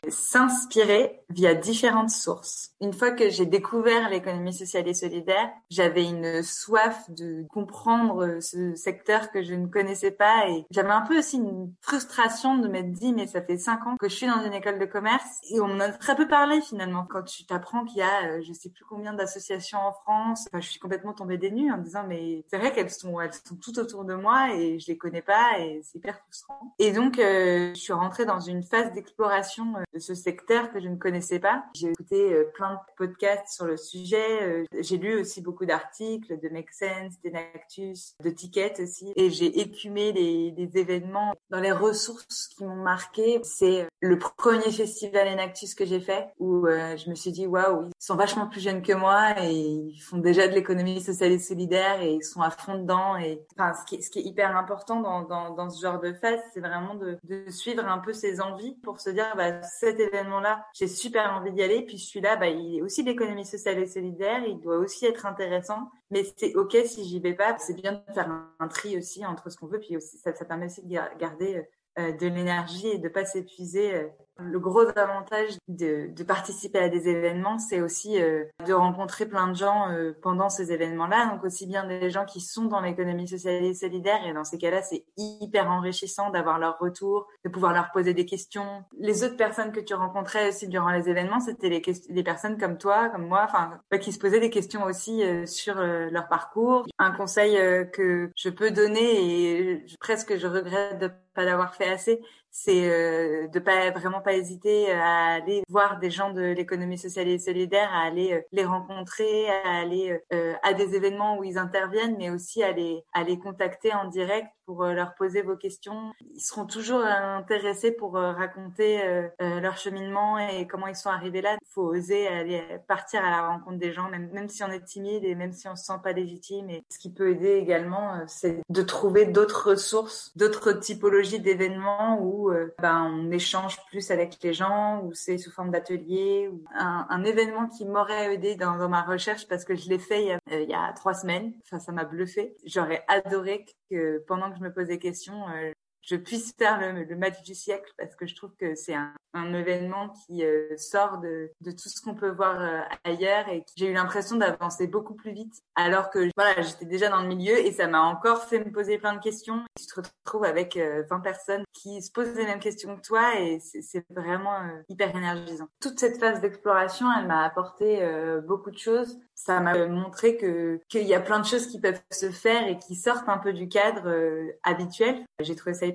s'inspirer 0.09 1.21
via 1.29 1.53
différentes 1.53 2.09
sources. 2.09 2.71
Une 2.81 2.93
fois 2.93 3.11
que 3.11 3.29
j'ai 3.29 3.45
découvert 3.45 4.09
l'économie 4.09 4.53
sociale 4.53 4.87
et 4.87 4.93
solidaire, 4.93 5.49
j'avais 5.69 6.03
une 6.03 6.43
soif 6.43 7.09
de 7.09 7.45
comprendre 7.49 8.39
ce 8.41 8.75
secteur 8.75 9.31
que 9.31 9.43
je 9.43 9.53
ne 9.53 9.67
connaissais 9.67 10.11
pas 10.11 10.49
et 10.49 10.65
j'avais 10.71 10.91
un 10.91 11.01
peu 11.01 11.17
aussi 11.19 11.37
une 11.37 11.73
frustration 11.81 12.57
de 12.57 12.67
m'être 12.67 12.91
dit 12.91 13.13
mais 13.13 13.27
ça 13.27 13.41
fait 13.41 13.57
cinq 13.57 13.85
ans 13.87 13.95
que 13.97 14.09
je 14.09 14.15
suis 14.15 14.27
dans 14.27 14.43
une 14.43 14.53
école 14.53 14.79
de 14.79 14.85
commerce 14.85 15.39
et 15.49 15.59
on 15.59 15.65
en 15.65 15.79
a 15.79 15.89
très 15.89 16.15
peu 16.15 16.27
parlé 16.27 16.61
finalement 16.61 17.05
quand 17.09 17.23
tu 17.23 17.45
t'apprends 17.45 17.85
qu'il 17.85 17.97
y 17.97 18.01
a 18.01 18.27
euh, 18.27 18.41
je 18.41 18.53
sais 18.53 18.69
plus 18.69 18.85
combien 18.85 19.13
d'associations 19.13 19.79
en 19.79 19.93
France. 19.93 20.45
Enfin, 20.47 20.61
je 20.61 20.69
suis 20.69 20.79
complètement 20.79 21.13
tombée 21.13 21.37
des 21.37 21.51
nues 21.51 21.71
en 21.71 21.77
disant 21.77 22.05
mais 22.07 22.43
c'est 22.49 22.57
vrai 22.57 22.71
qu'elles 22.71 22.91
sont 22.91 23.19
elles 23.19 23.33
sont 23.33 23.55
tout 23.55 23.77
autour 23.79 24.05
de 24.05 24.15
moi 24.15 24.53
et 24.53 24.79
je 24.79 24.87
les 24.87 24.97
connais 24.97 25.21
pas 25.21 25.59
et 25.59 25.81
c'est 25.83 25.97
hyper 25.97 26.19
frustrant. 26.19 26.75
Et 26.79 26.91
donc 26.91 27.19
euh, 27.19 27.73
je 27.73 27.79
suis 27.79 27.93
rentrée 27.93 28.25
dans 28.25 28.39
une 28.39 28.63
phase 28.63 28.91
d'exploration 28.93 29.75
euh, 29.77 29.94
de 29.95 29.99
ce 29.99 30.13
secteur 30.13 30.71
que 30.71 30.79
je 30.79 30.89
ne 30.89 30.97
connaissais 30.97 31.39
pas. 31.39 31.63
J'ai 31.73 31.89
écouté 31.89 32.33
euh, 32.33 32.51
plein 32.53 32.73
de 32.73 32.79
podcasts 32.97 33.55
sur 33.55 33.65
le 33.65 33.77
sujet. 33.77 34.43
Euh, 34.43 34.63
j'ai 34.79 34.97
lu 34.97 35.21
aussi 35.21 35.41
beaucoup 35.41 35.65
d'articles 35.65 36.37
de 36.39 36.49
Make 36.49 36.71
Sense, 36.73 37.13
d'Enactus, 37.23 38.15
de 38.21 38.29
Ticket 38.29 38.73
aussi. 38.81 39.13
Et 39.15 39.29
j'ai 39.29 39.59
écumé 39.59 40.11
les, 40.11 40.51
les, 40.51 40.77
événements 40.77 41.33
dans 41.49 41.61
les 41.61 41.71
ressources 41.71 42.49
qui 42.49 42.65
m'ont 42.65 42.75
marqué. 42.75 43.39
C'est 43.43 43.87
le 44.01 44.19
premier 44.19 44.69
festival 44.71 45.29
Enactus 45.29 45.73
que 45.73 45.85
j'ai 45.85 46.01
fait 46.01 46.27
où 46.39 46.67
euh, 46.67 46.97
je 46.97 47.09
me 47.09 47.15
suis 47.15 47.31
dit 47.31 47.47
waouh, 47.47 47.87
ils 47.87 48.05
sont 48.05 48.17
vachement 48.17 48.47
plus 48.47 48.59
jeunes 48.59 48.81
que 48.81 48.91
moi 48.91 49.41
et 49.41 49.53
ils 49.53 49.99
font 49.99 50.17
déjà 50.17 50.47
de 50.49 50.53
l'économie 50.53 51.01
sociale 51.01 51.31
et 51.31 51.39
solidaire 51.39 52.01
et 52.01 52.15
ils 52.15 52.23
sont 52.23 52.41
à 52.41 52.49
fond 52.49 52.77
dedans. 52.77 53.15
Et 53.15 53.41
enfin, 53.57 53.73
ce 53.73 53.85
qui 53.85 54.03
ce 54.03 54.09
qui 54.09 54.19
est 54.19 54.23
hyper 54.23 54.57
important 54.57 54.99
dans, 54.99 55.21
dans, 55.21 55.51
dans 55.51 55.69
ce 55.69 55.81
genre 55.81 56.01
de 56.01 56.11
phase, 56.11 56.41
c'est 56.53 56.59
vraiment 56.59 56.95
de, 56.95 57.17
de 57.23 57.49
suivre 57.49 57.85
un 57.85 57.99
peu 57.99 58.11
ses 58.11 58.41
envies 58.41 58.75
pour 58.83 58.99
se 58.99 59.09
dire 59.09 59.33
bah, 59.37 59.61
cet 59.79 59.99
événement-là, 59.99 60.65
j'ai 60.73 60.87
super 60.87 61.33
envie 61.33 61.51
d'y 61.51 61.61
aller. 61.61 61.85
Puis 61.85 61.99
celui-là, 61.99 62.35
bah, 62.35 62.47
il 62.47 62.77
est 62.77 62.81
aussi 62.81 63.03
d'économie 63.03 63.45
sociale 63.45 63.79
et 63.79 63.87
solidaire, 63.87 64.43
il 64.45 64.59
doit 64.59 64.77
aussi 64.77 65.05
être 65.05 65.25
intéressant. 65.25 65.89
Mais 66.11 66.23
c'est 66.37 66.55
ok 66.55 66.77
si 66.85 67.05
j'y 67.05 67.19
vais 67.19 67.33
pas. 67.33 67.57
C'est 67.57 67.75
bien 67.75 67.93
de 67.93 68.13
faire 68.13 68.29
un, 68.59 68.67
tri 68.67 68.97
aussi 68.97 69.25
entre 69.25 69.49
ce 69.49 69.57
qu'on 69.57 69.67
veut, 69.67 69.79
puis 69.79 69.97
aussi 69.97 70.17
ça, 70.17 70.31
permet 70.33 70.65
aussi 70.65 70.83
de 70.83 71.17
garder 71.17 71.67
euh, 71.99 72.11
de 72.11 72.27
l'énergie 72.27 72.87
et 72.87 72.97
de 72.97 73.07
pas 73.07 73.25
s'épuiser 73.25 73.95
euh, 73.95 74.07
le 74.37 74.59
gros 74.59 74.85
avantage 74.97 75.57
de, 75.67 76.07
de 76.13 76.23
participer 76.23 76.79
à 76.79 76.89
des 76.89 77.07
événements, 77.07 77.57
c'est 77.57 77.81
aussi 77.81 78.21
euh, 78.21 78.43
de 78.65 78.73
rencontrer 78.73 79.25
plein 79.25 79.47
de 79.47 79.55
gens 79.55 79.89
euh, 79.91 80.11
pendant 80.21 80.49
ces 80.49 80.71
événements-là. 80.71 81.27
Donc 81.31 81.43
aussi 81.43 81.65
bien 81.65 81.85
des 81.85 82.09
gens 82.09 82.25
qui 82.25 82.41
sont 82.41 82.65
dans 82.65 82.81
l'économie 82.81 83.27
sociale 83.27 83.63
et 83.63 83.73
solidaire. 83.73 84.25
Et 84.25 84.33
dans 84.33 84.43
ces 84.43 84.57
cas-là, 84.57 84.81
c'est 84.81 85.05
hyper 85.17 85.69
enrichissant 85.69 86.31
d'avoir 86.31 86.59
leur 86.59 86.77
retour, 86.79 87.27
de 87.45 87.49
pouvoir 87.49 87.73
leur 87.73 87.91
poser 87.91 88.13
des 88.13 88.25
questions. 88.25 88.83
Les 88.97 89.23
autres 89.23 89.37
personnes 89.37 89.71
que 89.71 89.79
tu 89.79 89.93
rencontrais 89.93 90.49
aussi 90.49 90.67
durant 90.67 90.89
les 90.89 91.09
événements, 91.09 91.39
c'était 91.39 91.69
les, 91.69 91.81
les 92.09 92.23
personnes 92.23 92.57
comme 92.57 92.77
toi, 92.77 93.09
comme 93.09 93.27
moi, 93.27 93.45
enfin, 93.45 93.79
qui 94.01 94.11
se 94.11 94.19
posaient 94.19 94.41
des 94.41 94.49
questions 94.49 94.83
aussi 94.83 95.23
euh, 95.23 95.45
sur 95.45 95.75
leur 95.75 96.27
parcours. 96.27 96.85
Un 96.99 97.11
conseil 97.11 97.57
que 97.91 98.29
je 98.35 98.49
peux 98.49 98.71
donner 98.71 99.71
et 99.71 99.85
presque 99.99 100.37
je 100.37 100.47
regrette 100.47 100.99
de 100.99 101.09
pas 101.35 101.43
l'avoir 101.43 101.75
fait 101.75 101.89
assez, 101.89 102.21
c'est 102.57 102.89
euh, 102.89 103.49
de 103.49 103.59
pas 103.59 103.91
vraiment 103.91 104.21
pas 104.21 104.33
hésiter 104.33 104.89
à 104.89 105.33
aller 105.33 105.61
voir 105.67 105.99
des 105.99 106.09
gens 106.09 106.31
de 106.31 106.41
l'économie 106.41 106.97
sociale 106.97 107.27
et 107.27 107.37
solidaire, 107.37 107.93
à 107.93 108.03
aller 108.03 108.31
euh, 108.31 108.41
les 108.53 108.63
rencontrer, 108.63 109.49
à 109.49 109.79
aller 109.79 110.17
euh, 110.31 110.53
à 110.63 110.73
des 110.73 110.95
événements 110.95 111.37
où 111.37 111.43
ils 111.43 111.57
interviennent, 111.57 112.15
mais 112.17 112.29
aussi 112.29 112.63
à 112.63 112.71
les 112.71 113.03
à 113.13 113.23
les 113.23 113.37
contacter 113.39 113.93
en 113.93 114.05
direct 114.05 114.47
pour 114.65 114.83
euh, 114.83 114.93
leur 114.93 115.15
poser 115.15 115.41
vos 115.41 115.55
questions. 115.55 116.13
Ils 116.33 116.41
seront 116.41 116.65
toujours 116.65 117.01
intéressés 117.03 117.91
pour 117.91 118.13
raconter 118.13 119.01
leur 119.39 119.77
cheminement 119.77 120.37
et 120.37 120.67
comment 120.67 120.87
ils 120.87 120.95
sont 120.95 121.09
arrivés 121.09 121.41
là. 121.41 121.57
Il 121.61 121.67
faut 121.73 121.83
oser 121.83 122.27
aller 122.27 122.61
partir 122.87 123.23
à 123.23 123.29
la 123.29 123.47
rencontre 123.47 123.77
des 123.77 123.91
gens, 123.91 124.09
même 124.09 124.29
même 124.31 124.49
si 124.49 124.63
on 124.63 124.71
est 124.71 124.83
timide 124.83 125.23
et 125.23 125.35
même 125.35 125.53
si 125.53 125.67
on 125.67 125.75
se 125.75 125.85
sent 125.85 125.99
pas 126.03 126.11
légitime. 126.11 126.69
Et 126.69 126.83
ce 126.89 126.99
qui 126.99 127.11
peut 127.11 127.31
aider 127.31 127.53
également, 127.53 128.21
c'est 128.27 128.61
de 128.69 128.81
trouver 128.81 129.25
d'autres 129.25 129.69
ressources, 129.69 130.31
d'autres 130.35 130.73
typologies 130.73 131.39
d'événements 131.39 132.19
où 132.21 132.51
euh, 132.51 132.73
ben, 132.81 133.11
on 133.11 133.31
échange 133.31 133.77
plus 133.87 134.11
avec 134.11 134.37
les 134.43 134.53
gens, 134.53 135.01
ou 135.03 135.13
c'est 135.13 135.37
sous 135.37 135.51
forme 135.51 135.71
d'atelier, 135.71 136.49
ou 136.51 136.63
un, 136.75 137.23
événement 137.23 137.67
qui 137.67 137.85
m'aurait 137.85 138.33
aidé 138.33 138.55
dans, 138.55 138.87
ma 138.87 139.01
recherche 139.01 139.47
parce 139.47 139.65
que 139.65 139.75
je 139.75 139.89
l'ai 139.89 139.97
fait 139.97 140.37
il 140.51 140.69
y, 140.69 140.73
a, 140.73 140.93
trois 140.93 141.13
semaines. 141.13 141.53
Enfin, 141.63 141.79
ça 141.79 141.91
m'a 141.91 142.03
bluffé. 142.03 142.55
J'aurais 142.65 143.03
adoré 143.07 143.65
que 143.89 144.23
pendant 144.27 144.51
que 144.51 144.54
je 144.55 144.63
me 144.63 144.73
posais 144.73 144.93
des 144.93 144.99
questions, 144.99 145.47
euh, 145.49 145.71
je 146.05 146.15
puisse 146.15 146.53
faire 146.57 146.79
le, 146.79 147.15
match 147.15 147.41
du 147.43 147.55
siècle 147.55 147.91
parce 147.97 148.15
que 148.15 148.25
je 148.25 148.35
trouve 148.35 148.55
que 148.55 148.75
c'est 148.75 148.93
un, 148.93 149.13
événement 149.53 150.09
qui 150.09 150.45
euh, 150.45 150.77
sort 150.77 151.17
de, 151.17 151.51
tout 151.63 151.89
ce 151.89 152.01
qu'on 152.01 152.15
peut 152.15 152.29
voir 152.29 152.61
euh, 152.61 152.79
ailleurs 153.03 153.49
et 153.49 153.65
j'ai 153.75 153.87
eu 153.87 153.93
l'impression 153.93 154.37
d'avancer 154.37 154.87
beaucoup 154.87 155.13
plus 155.13 155.33
vite 155.33 155.53
alors 155.75 156.09
que 156.09 156.29
voilà 156.37 156.61
j'étais 156.61 156.85
déjà 156.85 157.09
dans 157.09 157.21
le 157.21 157.27
milieu 157.27 157.57
et 157.57 157.71
ça 157.73 157.87
m'a 157.87 158.01
encore 158.01 158.43
fait 158.43 158.59
me 158.59 158.71
poser 158.71 158.97
plein 158.97 159.13
de 159.13 159.19
questions. 159.19 159.63
Tu 159.77 159.87
te 159.87 159.95
retrouves 159.95 160.45
avec 160.45 160.77
20 160.77 160.81
euh, 160.81 161.19
personnes 161.19 161.63
qui 161.73 162.01
se 162.01 162.11
posent 162.11 162.33
les 162.35 162.45
mêmes 162.45 162.59
questions 162.59 162.95
que 162.95 163.01
toi 163.01 163.39
et 163.39 163.59
c'est 163.59 164.05
vraiment 164.09 164.57
hyper 164.87 165.13
énergisant. 165.15 165.67
Toute 165.81 165.99
cette 165.99 166.17
phase 166.17 166.39
d'exploration, 166.39 167.07
elle 167.17 167.27
m'a 167.27 167.43
apporté 167.43 168.01
beaucoup 168.45 168.71
de 168.71 168.77
choses 168.77 169.19
ça 169.35 169.59
m'a 169.59 169.85
montré 169.87 170.37
que 170.37 170.79
qu'il 170.87 171.03
y 171.03 171.13
a 171.13 171.19
plein 171.19 171.39
de 171.39 171.45
choses 171.45 171.67
qui 171.67 171.79
peuvent 171.79 172.01
se 172.09 172.31
faire 172.31 172.67
et 172.67 172.79
qui 172.79 172.95
sortent 172.95 173.27
un 173.27 173.37
peu 173.37 173.51
du 173.51 173.67
cadre 173.67 174.07
euh, 174.07 174.51
habituel. 174.63 175.23
J'ai 175.41 175.55
trouvé 175.55 175.73
ça 175.73 175.85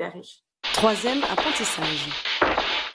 Troisième 0.74 1.22
apprentissage. 1.24 2.08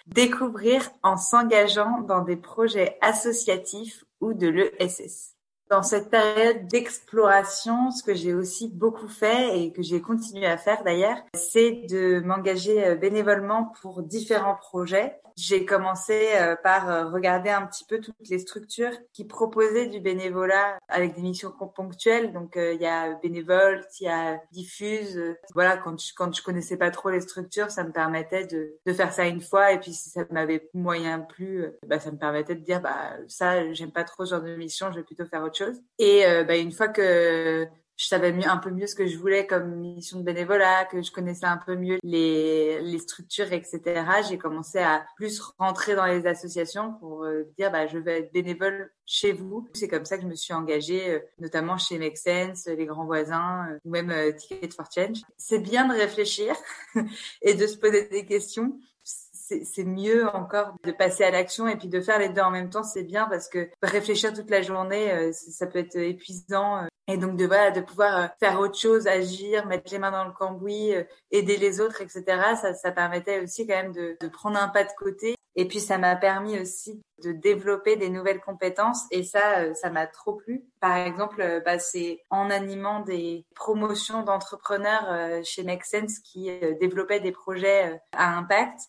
Découvrir 0.08 0.90
en 1.04 1.18
s'engageant 1.18 2.02
dans 2.02 2.22
des 2.22 2.36
projets 2.36 2.98
associatifs 3.02 4.04
ou 4.22 4.34
de 4.34 4.48
l'ESS. 4.48 5.35
Dans 5.70 5.82
cette 5.82 6.10
période 6.10 6.68
d'exploration, 6.68 7.90
ce 7.92 8.04
que 8.04 8.14
j'ai 8.14 8.34
aussi 8.34 8.70
beaucoup 8.70 9.08
fait 9.08 9.60
et 9.60 9.72
que 9.72 9.82
j'ai 9.82 10.02
continué 10.02 10.46
à 10.46 10.58
faire 10.58 10.84
d'ailleurs, 10.84 11.18
c'est 11.34 11.88
de 11.90 12.20
m'engager 12.20 12.86
euh, 12.86 12.96
bénévolement 12.96 13.74
pour 13.82 14.04
différents 14.04 14.56
projets 14.56 15.20
j'ai 15.38 15.66
commencé 15.66 16.30
euh, 16.36 16.56
par 16.56 16.90
euh, 16.90 17.10
regarder 17.10 17.50
un 17.50 17.66
petit 17.66 17.84
peu 17.84 18.00
toutes 18.00 18.16
les 18.30 18.40
structures 18.40 18.94
qui 19.12 19.26
proposaient 19.26 19.88
du 19.88 20.00
bénévolat 20.00 20.78
avec 20.88 21.14
des 21.16 21.22
missions 21.22 21.52
ponctuelles. 21.52 22.32
Donc 22.32 22.54
il 22.56 22.82
y 22.82 22.86
a 22.86 23.16
bénévole, 23.16 23.86
il 24.00 24.06
y 24.06 24.08
a 24.08 24.42
diffuse. 24.52 25.20
voilà, 25.54 25.78
quand 25.78 26.00
je, 26.00 26.14
quand 26.16 26.34
je 26.34 26.42
connaissais 26.42 26.78
pas 26.78 26.90
trop 26.90 27.10
les 27.10 27.20
structures, 27.20 27.70
ça 27.70 27.84
me 27.84 27.92
permettait 27.92 28.46
de, 28.46 28.76
de 28.86 28.94
faire 28.94 29.12
ça 29.12 29.26
une 29.28 29.42
fois. 29.42 29.74
Et 29.74 29.80
puis 29.80 29.94
si 29.94 30.10
ça 30.10 30.22
m'avait 30.32 30.70
moyen 30.74 31.20
plus, 31.20 31.66
bah, 31.86 32.00
ça 32.00 32.12
me 32.12 32.18
permettait 32.18 32.56
de 32.56 32.64
dire 32.64 32.82
bah 32.82 33.18
ça 33.28 33.74
j'aime 33.74 33.92
pas 33.92 34.04
trop 34.04 34.26
ce 34.26 34.32
genre 34.36 34.44
de 34.44 34.56
mission, 34.56 34.92
je 34.92 34.98
vais 34.98 35.04
plutôt 35.04 35.26
faire 35.26 35.44
autre 35.44 35.55
Et 36.00 36.24
bah, 36.48 36.58
une 36.58 36.72
fois 36.72 36.88
que 36.88 37.68
je 37.98 38.08
savais 38.08 38.34
un 38.46 38.58
peu 38.58 38.72
mieux 38.72 38.88
ce 38.88 38.96
que 38.96 39.08
je 39.08 39.18
voulais 39.18 39.48
comme 39.48 39.76
mission 39.76 40.20
de 40.20 40.24
bénévolat, 40.24 40.86
que 40.86 41.02
je 41.02 41.12
connaissais 41.12 41.46
un 41.46 41.58
peu 41.58 41.76
mieux 41.76 41.98
les, 42.04 43.00
structures, 43.00 43.52
etc. 43.54 43.82
J'ai 44.28 44.38
commencé 44.38 44.80
à 44.80 45.06
plus 45.16 45.40
rentrer 45.58 45.96
dans 45.96 46.06
les 46.06 46.26
associations 46.28 46.94
pour 46.94 47.24
euh, 47.24 47.44
dire 47.58 47.72
bah, 47.72 47.88
je 47.88 47.98
vais 47.98 48.20
être 48.20 48.34
bénévole 48.34 48.92
chez 49.06 49.32
vous. 49.32 49.68
C'est 49.74 49.88
comme 49.88 50.06
ça 50.06 50.18
que 50.18 50.24
je 50.24 50.28
me 50.28 50.36
suis 50.36 50.54
engagée, 50.54 51.12
euh, 51.12 51.20
notamment 51.40 51.78
chez 51.78 51.98
Make 51.98 52.18
Sense, 52.18 52.68
les 52.68 52.86
grands 52.86 53.06
voisins, 53.06 53.68
euh, 53.70 53.80
ou 53.86 53.92
même 53.92 54.36
Ticket 54.36 54.70
for 54.76 54.88
Change. 54.94 55.22
C'est 55.38 55.60
bien 55.60 55.88
de 55.88 55.94
réfléchir 55.94 56.56
et 57.42 57.54
de 57.54 57.68
se 57.68 57.78
poser 57.78 58.08
des 58.10 58.26
questions 58.26 58.80
c'est 59.64 59.84
mieux 59.84 60.28
encore 60.30 60.74
de 60.84 60.92
passer 60.92 61.24
à 61.24 61.32
l'action 61.32 61.68
et 61.68 61.76
puis 61.76 61.88
de 61.88 62.02
faire 62.02 62.20
les 62.20 62.30
deux 62.30 62.42
en 62.42 62.52
même 62.52 62.70
temps, 62.70 62.84
c'est 62.84 63.04
bien 63.04 63.28
parce 63.28 63.48
que 63.48 63.70
réfléchir 63.82 64.34
toute 64.34 64.50
la 64.50 64.62
journée, 64.62 65.12
euh, 65.12 65.32
ça 65.34 65.68
peut 65.68 65.80
être 65.80 65.96
épuisant. 65.98 66.84
Euh. 66.84 66.88
Et 67.08 67.18
donc 67.18 67.38
de 67.38 67.46
voilà, 67.46 67.70
de 67.70 67.82
pouvoir 67.82 68.18
euh, 68.18 68.28
faire 68.40 68.60
autre 68.60 68.78
chose, 68.78 69.06
agir, 69.08 69.68
mettre 69.68 69.92
les 69.92 70.00
mains 70.00 70.12
dans 70.12 70.26
le 70.26 70.32
cambouis, 70.32 70.94
aider 71.30 71.58
les 71.58 71.80
autres, 71.80 72.02
etc. 72.02 72.24
Ça, 72.60 72.74
ça 72.74 72.92
permettait 72.92 73.42
aussi 73.42 73.68
quand 73.68 73.76
même 73.76 73.94
de, 73.94 74.18
de 74.20 74.28
prendre 74.28 74.58
un 74.58 74.70
pas 74.70 74.84
de 74.84 74.92
côté. 74.98 75.36
Et 75.56 75.68
puis 75.68 75.80
ça 75.80 75.98
m'a 75.98 76.16
permis 76.16 76.60
aussi 76.60 77.02
de 77.24 77.32
développer 77.32 77.96
des 77.96 78.10
nouvelles 78.10 78.42
compétences 78.42 79.06
et 79.10 79.24
ça, 79.24 79.60
euh, 79.60 79.74
ça 79.74 79.90
m'a 79.90 80.06
trop 80.06 80.34
plu. 80.34 80.66
Par 80.82 80.98
exemple, 80.98 81.42
euh, 81.42 81.62
bah, 81.62 81.80
c'est 81.80 82.22
en 82.30 82.50
animant 82.50 83.00
des 83.00 83.46
promotions 83.56 84.24
d'entrepreneurs 84.24 85.06
euh, 85.10 85.42
chez 85.44 85.64
Make 85.64 85.86
Sense 85.86 86.20
qui 86.20 86.52
développaient 86.82 87.22
des 87.22 87.32
projets 87.32 88.02
à 88.12 88.38
impact. 88.38 88.80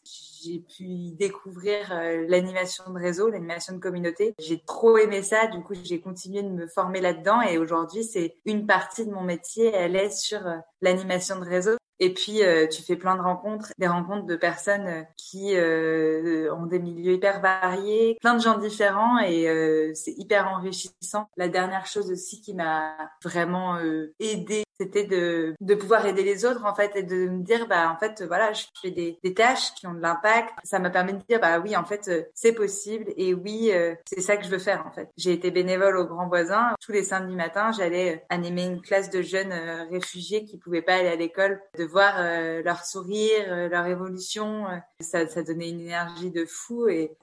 J'ai 0.43 0.59
pu 0.59 1.13
découvrir 1.13 1.95
l'animation 2.29 2.85
de 2.93 2.99
réseau, 2.99 3.31
l'animation 3.31 3.75
de 3.75 3.79
communauté. 3.79 4.35
J'ai 4.39 4.61
trop 4.61 4.99
aimé 4.99 5.23
ça, 5.23 5.47
du 5.47 5.63
coup 5.63 5.75
j'ai 5.83 6.01
continué 6.01 6.43
de 6.43 6.49
me 6.49 6.67
former 6.67 7.01
là-dedans 7.01 7.43
et 7.43 7.59
aujourd'hui 7.59 8.05
c'est 8.05 8.37
une 8.45 8.67
partie 8.67 9.07
de 9.07 9.13
mon 9.13 9.23
métier, 9.23 9.73
elle 9.73 9.97
est 9.97 10.11
sur 10.11 10.41
l'animation 10.81 11.39
de 11.39 11.45
réseau. 11.45 11.77
Et 11.99 12.12
puis, 12.12 12.43
euh, 12.43 12.67
tu 12.67 12.83
fais 12.83 12.97
plein 12.97 13.17
de 13.17 13.23
rencontres, 13.23 13.73
des 13.79 13.87
rencontres 13.87 14.26
de 14.26 14.37
personnes 14.37 14.87
euh, 14.87 15.03
qui 15.17 15.57
euh, 15.57 16.55
ont 16.55 16.67
des 16.67 16.79
milieux 16.79 17.15
hyper 17.15 17.41
variés, 17.41 18.19
plein 18.21 18.35
de 18.35 18.43
gens 18.43 18.59
différents 18.59 19.19
et 19.19 19.47
c'est 19.95 20.12
hyper 20.12 20.49
enrichissant. 20.49 21.29
La 21.37 21.49
dernière 21.49 21.87
chose 21.87 22.11
aussi 22.11 22.41
qui 22.41 22.55
m'a 22.55 22.95
vraiment 23.23 23.79
aidé 24.19 24.66
c'était 24.78 25.04
de, 25.04 25.54
de 25.61 25.75
pouvoir 25.75 26.06
aider 26.06 26.23
les 26.23 26.45
autres 26.45 26.64
en 26.64 26.75
fait 26.75 26.92
et 26.97 27.02
de 27.02 27.28
me 27.28 27.42
dire 27.42 27.66
bah 27.66 27.90
en 27.90 27.97
fait 27.99 28.23
voilà 28.23 28.52
je 28.52 28.64
fais 28.80 28.90
des, 28.90 29.18
des 29.23 29.35
tâches 29.35 29.75
qui 29.75 29.87
ont 29.87 29.95
de 29.95 30.00
l'impact. 30.00 30.50
Ça 30.64 30.78
m'a 30.78 30.90
permis 30.90 31.14
de 31.14 31.23
dire 31.28 31.40
bah 31.40 31.59
oui 31.59 31.76
en 31.76 31.85
fait 31.85 32.09
euh, 32.09 32.23
c'est 32.35 32.52
possible 32.52 33.06
et 33.16 33.35
oui 33.35 33.71
euh, 33.73 33.95
c'est 34.06 34.21
ça 34.21 34.37
que 34.37 34.45
je 34.45 34.50
veux 34.50 34.59
faire 34.59 34.85
en 34.87 34.90
fait. 34.90 35.09
J'ai 35.16 35.33
été 35.33 35.50
bénévole 35.50 35.97
au 35.97 36.06
Grand 36.06 36.28
Voisin 36.28 36.75
tous 36.80 36.92
les 36.92 37.02
samedis 37.04 37.37
matins 37.37 37.73
j'allais 37.73 38.16
euh, 38.16 38.18
animer 38.28 38.64
une 38.64 38.83
classe 38.83 39.11
de 39.11 39.23
jeunes 39.23 39.52
réfugiés 39.90 40.45
qui 40.45 40.59
pouvaient 40.59 40.83
pas 40.83 40.95
aller 40.95 41.09
à 41.09 41.16
l'école 41.16 41.61
de 41.78 41.85
voir 41.85 42.14
leur 42.62 42.85
sourire 42.85 43.68
leur 43.68 43.87
évolution 43.87 44.64
ça, 45.00 45.26
ça 45.26 45.42
donnait 45.42 45.71
une 45.71 45.80
énergie 45.80 46.30
de 46.30 46.45
fou 46.45 46.88
et 46.88 47.16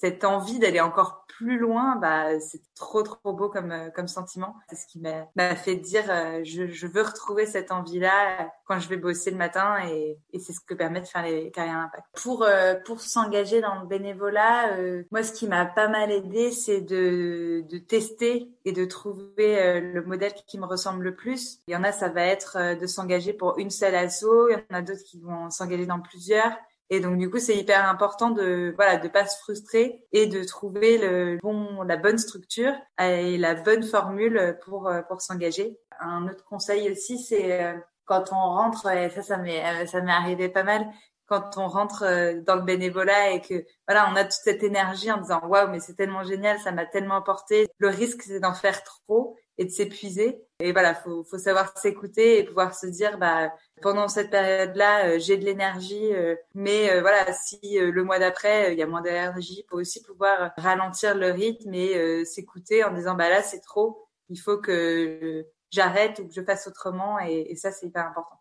cette 0.00 0.24
envie 0.24 0.58
d'aller 0.58 0.80
encore 0.80 1.24
plus 1.26 1.58
loin 1.58 1.96
bah 1.96 2.38
c'est 2.40 2.60
trop 2.74 3.02
trop 3.02 3.32
beau 3.32 3.48
comme 3.48 3.90
comme 3.94 4.08
sentiment. 4.08 4.56
C'est 4.70 4.76
ce 4.76 4.86
qui 4.86 5.00
m'a 5.00 5.56
fait 5.56 5.76
dire 5.76 6.04
je, 6.44 6.66
je 6.66 6.86
veux 6.94 7.02
retrouver 7.02 7.46
cette 7.46 7.72
envie-là 7.72 8.50
quand 8.66 8.78
je 8.78 8.88
vais 8.88 8.96
bosser 8.96 9.30
le 9.30 9.36
matin 9.36 9.76
et, 9.86 10.18
et 10.32 10.38
c'est 10.38 10.52
ce 10.52 10.60
que 10.60 10.74
permet 10.74 11.00
de 11.00 11.06
faire 11.06 11.22
les 11.22 11.50
carrières 11.50 11.78
impact. 11.78 12.06
Pour 12.22 12.44
euh, 12.44 12.74
pour 12.86 13.00
s'engager 13.00 13.60
dans 13.60 13.80
le 13.80 13.86
bénévolat, 13.86 14.76
euh, 14.78 15.02
moi 15.10 15.22
ce 15.22 15.32
qui 15.32 15.48
m'a 15.48 15.66
pas 15.66 15.88
mal 15.88 16.10
aidé, 16.10 16.52
c'est 16.52 16.80
de, 16.80 17.64
de 17.68 17.78
tester 17.78 18.48
et 18.64 18.72
de 18.72 18.84
trouver 18.84 19.60
euh, 19.60 19.80
le 19.80 20.02
modèle 20.02 20.32
qui 20.46 20.58
me 20.58 20.66
ressemble 20.66 21.04
le 21.04 21.14
plus. 21.14 21.58
Il 21.66 21.72
y 21.72 21.76
en 21.76 21.84
a, 21.84 21.92
ça 21.92 22.08
va 22.08 22.22
être 22.22 22.78
de 22.78 22.86
s'engager 22.86 23.32
pour 23.32 23.58
une 23.58 23.70
seule 23.70 23.94
asso, 23.94 24.48
il 24.48 24.52
y 24.52 24.74
en 24.74 24.78
a 24.78 24.82
d'autres 24.82 25.04
qui 25.04 25.20
vont 25.20 25.50
s'engager 25.50 25.86
dans 25.86 26.00
plusieurs. 26.00 26.52
Et 26.90 27.00
donc 27.00 27.18
du 27.18 27.30
coup, 27.30 27.38
c'est 27.38 27.56
hyper 27.56 27.88
important 27.88 28.30
de 28.30 28.72
voilà 28.76 28.96
de 28.98 29.08
pas 29.08 29.26
se 29.26 29.38
frustrer 29.38 30.04
et 30.12 30.26
de 30.26 30.44
trouver 30.44 30.98
le 30.98 31.38
bon 31.42 31.82
la 31.82 31.96
bonne 31.96 32.18
structure 32.18 32.72
et 33.00 33.38
la 33.38 33.54
bonne 33.54 33.82
formule 33.82 34.58
pour 34.64 34.92
pour 35.08 35.20
s'engager. 35.22 35.78
Un 36.00 36.28
autre 36.28 36.44
conseil 36.44 36.90
aussi, 36.90 37.18
c'est 37.18 37.60
euh, 37.62 37.74
quand 38.04 38.32
on 38.32 38.36
rentre 38.36 38.88
et 38.90 39.10
ça 39.10 39.22
ça 39.22 39.36
m'est 39.38 39.64
euh, 39.82 39.86
ça 39.86 40.00
m'est 40.00 40.12
arrivé 40.12 40.48
pas 40.48 40.62
mal 40.62 40.86
quand 41.26 41.56
on 41.56 41.68
rentre 41.68 42.04
euh, 42.04 42.40
dans 42.42 42.56
le 42.56 42.62
bénévolat 42.62 43.30
et 43.30 43.40
que 43.40 43.64
voilà, 43.88 44.10
on 44.10 44.16
a 44.16 44.24
toute 44.24 44.32
cette 44.32 44.62
énergie 44.62 45.10
en 45.10 45.18
disant 45.18 45.40
waouh, 45.46 45.70
mais 45.70 45.80
c'est 45.80 45.94
tellement 45.94 46.22
génial, 46.22 46.58
ça 46.60 46.72
m'a 46.72 46.86
tellement 46.86 47.16
apporté. 47.16 47.66
Le 47.78 47.88
risque 47.88 48.22
c'est 48.22 48.40
d'en 48.40 48.54
faire 48.54 48.82
trop 48.84 49.36
et 49.58 49.64
de 49.64 49.70
s'épuiser. 49.70 50.40
Et 50.60 50.72
voilà, 50.72 50.94
faut 50.94 51.24
faut 51.24 51.38
savoir 51.38 51.76
s'écouter 51.78 52.38
et 52.38 52.44
pouvoir 52.44 52.74
se 52.74 52.86
dire 52.86 53.18
bah 53.18 53.52
pendant 53.82 54.08
cette 54.08 54.30
période-là, 54.30 55.06
euh, 55.06 55.18
j'ai 55.18 55.36
de 55.36 55.44
l'énergie, 55.44 56.12
euh, 56.14 56.36
mais 56.54 57.00
voilà, 57.00 57.32
si 57.32 57.78
le 57.78 58.04
mois 58.04 58.18
d'après 58.18 58.72
il 58.72 58.78
y 58.78 58.82
a 58.82 58.86
moins 58.86 59.02
d'énergie, 59.02 59.64
faut 59.68 59.78
aussi 59.78 60.02
pouvoir 60.02 60.52
ralentir 60.56 61.14
le 61.14 61.30
rythme 61.30 61.74
et 61.74 62.24
s'écouter 62.24 62.84
en 62.84 62.92
disant 62.92 63.14
bah 63.14 63.28
là 63.28 63.42
c'est 63.42 63.60
trop, 63.60 64.08
il 64.28 64.38
faut 64.38 64.58
que 64.58 65.44
j'arrête 65.70 66.20
ou 66.20 66.28
que 66.28 66.34
je 66.34 66.42
fasse 66.42 66.66
autrement 66.66 67.18
et, 67.20 67.46
et 67.50 67.56
ça 67.56 67.72
c'est 67.72 67.86
hyper 67.86 68.06
important. 68.06 68.38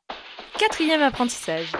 Quatrième 0.59 1.01
apprentissage 1.01 1.71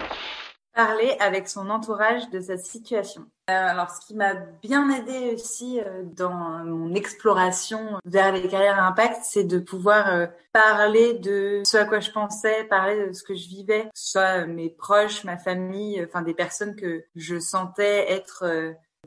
parler 0.74 1.16
avec 1.20 1.48
son 1.48 1.70
entourage 1.70 2.28
de 2.30 2.40
sa 2.40 2.56
situation. 2.56 3.22
Euh, 3.50 3.52
alors, 3.52 3.90
ce 3.90 4.06
qui 4.06 4.14
m'a 4.14 4.34
bien 4.34 4.88
aidé 4.90 5.34
aussi 5.34 5.78
euh, 5.80 6.02
dans 6.02 6.32
mon 6.64 6.94
exploration 6.94 7.98
vers 8.06 8.32
les 8.32 8.48
carrières 8.48 8.82
à 8.82 8.86
impact, 8.86 9.20
c'est 9.22 9.44
de 9.44 9.58
pouvoir 9.58 10.08
euh, 10.08 10.26
parler 10.52 11.14
de 11.14 11.62
ce 11.64 11.76
à 11.76 11.84
quoi 11.84 12.00
je 12.00 12.10
pensais, 12.10 12.64
parler 12.64 13.08
de 13.08 13.12
ce 13.12 13.22
que 13.22 13.34
je 13.34 13.48
vivais, 13.48 13.88
soit 13.94 14.46
mes 14.46 14.70
proches, 14.70 15.24
ma 15.24 15.36
famille, 15.36 16.02
enfin 16.04 16.22
des 16.22 16.34
personnes 16.34 16.74
que 16.74 17.04
je 17.16 17.38
sentais 17.38 18.10
être 18.10 18.44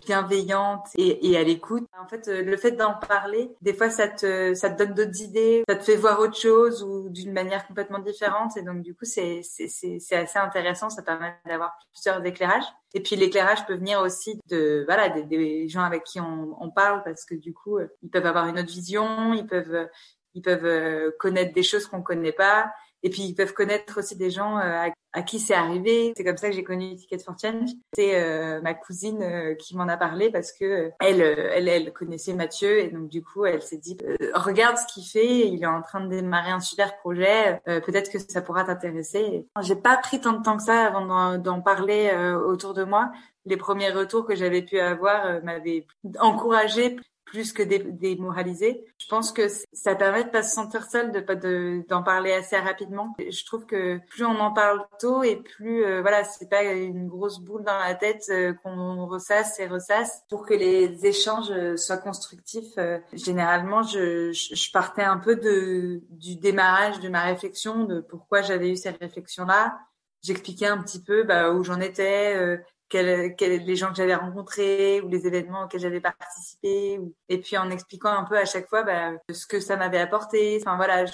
bienveillante 0.05 0.87
et, 0.97 1.29
et 1.29 1.37
à 1.37 1.43
l'écoute. 1.43 1.87
En 1.99 2.07
fait, 2.07 2.27
euh, 2.27 2.43
le 2.43 2.57
fait 2.57 2.71
d'en 2.71 2.93
parler, 2.93 3.51
des 3.61 3.73
fois, 3.73 3.89
ça 3.89 4.07
te, 4.07 4.53
ça 4.53 4.69
te 4.69 4.83
donne 4.83 4.93
d'autres 4.93 5.21
idées, 5.21 5.63
ça 5.67 5.75
te 5.75 5.83
fait 5.83 5.95
voir 5.95 6.19
autre 6.19 6.37
chose 6.37 6.83
ou 6.83 7.09
d'une 7.09 7.33
manière 7.33 7.67
complètement 7.67 7.99
différente. 7.99 8.57
Et 8.57 8.61
donc, 8.61 8.81
du 8.81 8.93
coup, 8.93 9.05
c'est, 9.05 9.41
c'est, 9.43 9.67
c'est, 9.67 10.15
assez 10.15 10.39
intéressant. 10.39 10.89
Ça 10.89 11.01
permet 11.01 11.35
d'avoir 11.45 11.77
plusieurs 11.93 12.25
éclairages. 12.25 12.65
Et 12.93 13.01
puis, 13.01 13.15
l'éclairage 13.15 13.65
peut 13.65 13.75
venir 13.75 13.99
aussi 13.99 14.39
de, 14.49 14.83
voilà, 14.87 15.09
des, 15.09 15.23
des 15.23 15.67
gens 15.67 15.83
avec 15.83 16.03
qui 16.03 16.19
on, 16.19 16.55
on, 16.59 16.69
parle 16.69 17.03
parce 17.03 17.25
que 17.25 17.35
du 17.35 17.53
coup, 17.53 17.77
euh, 17.77 17.87
ils 18.03 18.09
peuvent 18.09 18.25
avoir 18.25 18.47
une 18.47 18.59
autre 18.59 18.71
vision, 18.71 19.33
ils 19.33 19.47
peuvent, 19.47 19.87
ils 20.33 20.41
peuvent 20.41 20.65
euh, 20.65 21.11
connaître 21.19 21.53
des 21.53 21.63
choses 21.63 21.87
qu'on 21.87 22.01
connaît 22.01 22.31
pas. 22.31 22.71
Et 23.03 23.09
puis 23.09 23.23
ils 23.23 23.35
peuvent 23.35 23.53
connaître 23.53 23.99
aussi 23.99 24.15
des 24.15 24.29
gens 24.29 24.57
euh, 24.57 24.89
à, 25.13 25.21
qui 25.21 25.39
c'est 25.39 25.53
arrivé. 25.53 26.13
C'est 26.15 26.23
comme 26.23 26.37
ça 26.37 26.49
que 26.49 26.55
j'ai 26.55 26.63
connu 26.63 26.95
Ticket 26.95 27.19
for 27.19 27.35
Change. 27.39 27.69
C'est 27.93 28.21
euh, 28.21 28.61
ma 28.61 28.73
cousine 28.73 29.21
euh, 29.21 29.55
qui 29.55 29.75
m'en 29.75 29.87
a 29.87 29.97
parlé 29.97 30.31
parce 30.31 30.51
que 30.51 30.91
elle, 30.99 31.21
elle, 31.21 31.67
elle 31.67 31.93
connaissait 31.93 32.33
Mathieu 32.33 32.79
et 32.79 32.89
donc 32.89 33.09
du 33.09 33.23
coup 33.23 33.45
elle 33.45 33.61
s'est 33.61 33.77
dit 33.77 33.97
regarde 34.33 34.77
ce 34.77 34.93
qu'il 34.93 35.05
fait, 35.05 35.47
il 35.47 35.63
est 35.63 35.67
en 35.67 35.81
train 35.81 36.01
de 36.01 36.09
démarrer 36.09 36.51
un 36.51 36.59
super 36.59 36.97
projet. 36.97 37.61
Peut-être 37.65 38.11
que 38.11 38.19
ça 38.19 38.41
pourra 38.41 38.63
t'intéresser. 38.63 39.47
J'ai 39.61 39.75
pas 39.75 39.97
pris 39.97 40.19
tant 40.19 40.33
de 40.33 40.43
temps 40.43 40.57
que 40.57 40.63
ça 40.63 40.85
avant 40.85 41.37
d'en 41.37 41.61
parler 41.61 42.11
autour 42.45 42.73
de 42.73 42.83
moi 42.83 43.11
les 43.45 43.57
premiers 43.57 43.91
retours 43.91 44.25
que 44.25 44.35
j'avais 44.35 44.61
pu 44.61 44.77
avoir 44.77 45.41
m'avaient 45.41 45.87
encouragé 46.19 46.97
plus 47.27 47.51
que 47.53 47.61
démoraliser. 47.61 48.85
Je 48.97 49.05
pense 49.07 49.31
que 49.31 49.47
ça 49.73 49.95
permet 49.95 50.23
de 50.23 50.29
pas 50.29 50.43
se 50.43 50.55
sentir 50.55 50.89
seul, 50.89 51.11
de 51.11 51.19
pas 51.19 51.35
d'en 51.35 52.01
parler 52.01 52.31
assez 52.31 52.57
rapidement. 52.57 53.15
Je 53.19 53.45
trouve 53.45 53.65
que 53.65 53.99
plus 54.07 54.25
on 54.25 54.39
en 54.39 54.51
parle 54.53 54.85
tôt 54.99 55.23
et 55.23 55.35
plus 55.35 55.83
euh, 55.83 56.01
voilà, 56.01 56.23
c'est 56.23 56.49
pas 56.49 56.63
une 56.63 57.07
grosse 57.07 57.39
boule 57.39 57.63
dans 57.63 57.77
la 57.77 57.95
tête 57.95 58.25
euh, 58.29 58.53
qu'on 58.63 59.05
ressasse 59.07 59.59
et 59.59 59.67
ressasse 59.67 60.23
pour 60.29 60.45
que 60.45 60.53
les 60.53 61.05
échanges 61.05 61.51
euh, 61.51 61.75
soient 61.75 61.97
constructifs. 61.97 62.79
généralement, 63.13 63.83
je, 63.83 64.31
je, 64.31 64.71
partais 64.71 65.03
un 65.03 65.17
peu 65.17 65.35
de 65.35 66.01
du 66.09 66.35
démarrage 66.37 66.99
de 66.99 67.09
ma 67.09 67.23
réflexion, 67.23 67.83
de 67.83 67.99
pourquoi 67.99 68.41
j'avais 68.41 68.69
eu 68.69 68.77
cette 68.77 68.99
réflexion 68.99 69.45
là. 69.45 69.77
J'expliquais 70.23 70.67
un 70.67 70.81
petit 70.81 71.01
peu 71.01 71.23
bah, 71.23 71.51
où 71.51 71.63
j'en 71.63 71.79
étais, 71.79 72.59
quels, 72.89 73.35
les 73.39 73.75
gens 73.75 73.89
que 73.89 73.95
j'avais 73.95 74.15
rencontrés 74.15 75.01
ou 75.01 75.09
les 75.09 75.27
événements 75.27 75.63
auxquels 75.63 75.81
j'avais 75.81 76.01
participé 76.01 76.97
ou, 76.99 77.13
et 77.29 77.39
puis 77.39 77.57
en 77.57 77.69
expliquant 77.69 78.11
un 78.11 78.23
peu 78.23 78.37
à 78.37 78.45
chaque 78.45 78.67
fois 78.69 78.83
bah, 78.83 79.11
ce 79.31 79.45
que 79.45 79.59
ça 79.59 79.75
m'avait 79.77 79.99
apporté. 79.99 80.59
Enfin 80.61 80.75
voilà 80.75 81.05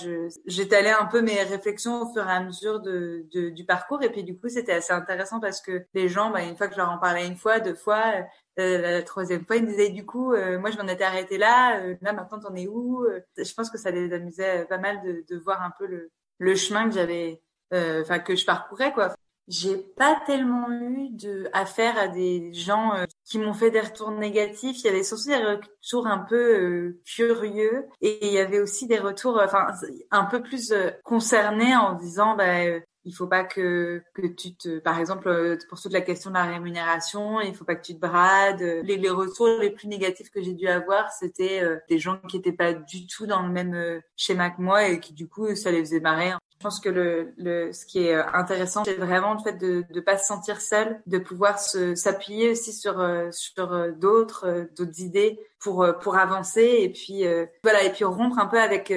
j'étalais 0.46 0.92
un 0.92 1.06
peu 1.06 1.22
mes 1.22 1.42
réflexions 1.44 2.04
au 2.04 2.14
fur 2.14 2.28
et 2.28 2.32
à 2.32 2.42
mesure 2.42 2.80
de, 2.82 3.26
de 3.34 3.50
du 3.50 3.66
parcours. 3.66 4.04
Et 4.04 4.10
puis 4.10 4.24
du 4.24 4.38
coup 4.38 4.50
c'était 4.50 4.74
assez 4.74 4.94
intéressant 4.94 5.40
parce 5.40 5.62
que 5.62 5.86
les 5.94 6.10
gens 6.10 6.32
bah, 6.32 6.44
une 6.44 6.56
fois 6.56 6.68
que 6.68 6.74
je 6.74 6.80
leur 6.80 6.90
en 6.90 6.98
parlais 6.98 7.28
une 7.28 7.38
fois 7.38 7.60
deux 7.60 7.76
fois 7.76 8.14
euh, 8.60 8.78
la 8.82 9.02
troisième 9.02 9.46
fois, 9.46 9.56
ils 9.56 9.64
me 9.64 9.70
disaient 9.70 9.90
du 9.90 10.06
coup, 10.06 10.34
euh, 10.34 10.60
moi 10.60 10.70
je 10.70 10.78
m'en 10.78 10.88
étais 10.88 11.04
arrêtée 11.04 11.40
là, 11.40 11.80
euh, 11.80 11.96
là 12.02 12.14
maintenant 12.14 12.40
t'en 12.40 12.54
es 12.56 12.68
où 12.68 13.04
Je 13.36 13.54
pense 13.54 13.72
que 13.72 13.80
ça 13.80 13.90
les 13.90 14.14
amusait 14.14 14.66
pas 14.66 14.78
mal 14.78 15.02
de, 15.02 15.26
de 15.28 15.40
voir 15.40 15.62
un 15.64 15.72
peu 15.78 15.88
le, 15.88 16.12
le 16.38 16.56
chemin 16.56 16.88
que 16.88 16.94
j'avais, 16.94 17.42
enfin 17.72 18.20
que 18.20 18.36
je 18.36 18.46
parcourais 18.46 18.94
quoi. 18.94 19.16
J'ai 19.48 19.78
pas 19.78 20.22
tellement 20.26 20.70
eu 20.72 21.10
de 21.10 21.50
affaire 21.52 21.98
à 21.98 22.08
des 22.08 22.54
gens 22.54 22.96
euh, 22.96 23.06
qui 23.26 23.40
m'ont 23.40 23.54
fait 23.54 23.72
des 23.72 23.82
retours 23.82 24.12
négatifs. 24.12 24.78
Il 24.80 24.86
y 24.86 24.90
avait 24.90 25.04
surtout 25.04 25.28
des 25.28 25.36
retours 25.36 26.08
un 26.08 26.20
peu 26.20 26.36
euh, 26.36 27.02
curieux 27.06 27.86
et 28.02 28.26
il 28.26 28.34
y 28.34 28.40
avait 28.40 28.60
aussi 28.60 28.88
des 28.88 29.00
retours, 29.00 29.42
enfin 29.44 29.68
un 30.12 30.26
peu 30.26 30.42
plus 30.42 30.72
euh, 30.72 30.92
concernés 31.04 31.76
en 31.76 31.94
disant 31.94 32.36
bah 32.38 32.80
il 33.06 33.14
faut 33.14 33.28
pas 33.28 33.44
que 33.44 34.02
que 34.14 34.28
tu 34.28 34.56
te 34.56 34.80
par 34.80 35.00
exemple 35.00 35.58
pour 35.70 35.80
toute 35.80 35.94
la 35.94 36.02
question 36.02 36.30
de 36.30 36.36
la 36.36 36.46
rémunération 36.46 37.42
il 37.42 37.56
faut 37.56 37.66
pas 37.66 37.76
que 37.76 37.86
tu 37.86 37.96
te 37.96 38.00
brades. 38.00 38.62
Les, 38.84 38.98
les 38.98 39.10
retours 39.10 39.48
les 39.60 39.70
plus 39.70 39.88
négatifs 39.88 40.30
que 40.30 40.42
j'ai 40.42 40.54
dû 40.54 40.68
avoir 40.68 41.12
c'était 41.12 41.62
des 41.90 42.00
gens 42.00 42.18
qui 42.30 42.38
étaient 42.38 42.52
pas 42.52 42.74
du 42.74 43.08
tout 43.08 43.26
dans 43.26 43.42
le 43.42 43.50
même 43.50 44.02
schéma 44.16 44.50
que 44.50 44.62
moi 44.62 44.88
et 44.88 45.00
qui 45.00 45.14
du 45.14 45.28
coup 45.28 45.56
ça 45.56 45.72
les 45.72 45.80
faisait 45.80 46.00
marrer 46.00 46.32
Je 46.52 46.64
pense 46.64 46.80
que 46.80 46.90
le, 46.90 47.34
le 47.38 47.72
ce 47.74 47.86
qui 47.86 48.06
est 48.06 48.16
euh, 48.16 48.24
intéressant, 48.34 48.84
c'est 48.84 48.96
vraiment 48.96 49.34
le 49.34 49.40
fait 49.40 49.58
de 49.58 49.84
ne 49.94 50.00
pas 50.02 50.18
se 50.18 50.26
sentir 50.26 50.62
seul, 50.62 51.02
de 51.08 51.18
pouvoir 51.18 51.60
se 51.60 51.96
s'appuyer 51.96 52.52
aussi 52.52 52.74
sur 52.74 53.00
euh, 53.00 53.30
sur 53.32 53.74
euh, 53.74 53.92
d'autres 53.92 54.68
d'autres 54.76 55.02
idées 55.02 55.40
pour 55.60 55.86
pour 56.02 56.18
avancer 56.18 56.80
et 56.82 56.90
puis 56.90 57.24
voilà 57.64 57.84
et 57.84 57.90
puis 57.90 58.04
rompre 58.04 58.38
un 58.38 58.48
peu 58.48 58.60
avec 58.60 58.90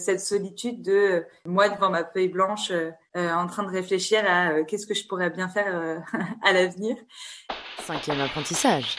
cette 0.00 0.18
solitude 0.18 0.82
de 0.82 1.24
moi 1.44 1.68
devant 1.68 1.90
ma 1.90 2.04
feuille 2.04 2.28
blanche 2.28 2.72
en 3.16 3.46
train 3.46 3.64
de 3.64 3.70
réfléchir 3.70 4.22
à 4.26 4.62
qu'est-ce 4.62 4.86
que 4.86 4.94
je 4.94 5.06
pourrais 5.06 5.30
bien 5.30 5.48
faire 5.48 6.02
à 6.44 6.52
l'avenir. 6.52 6.96
Cinquième 7.80 8.20
apprentissage. 8.20 8.96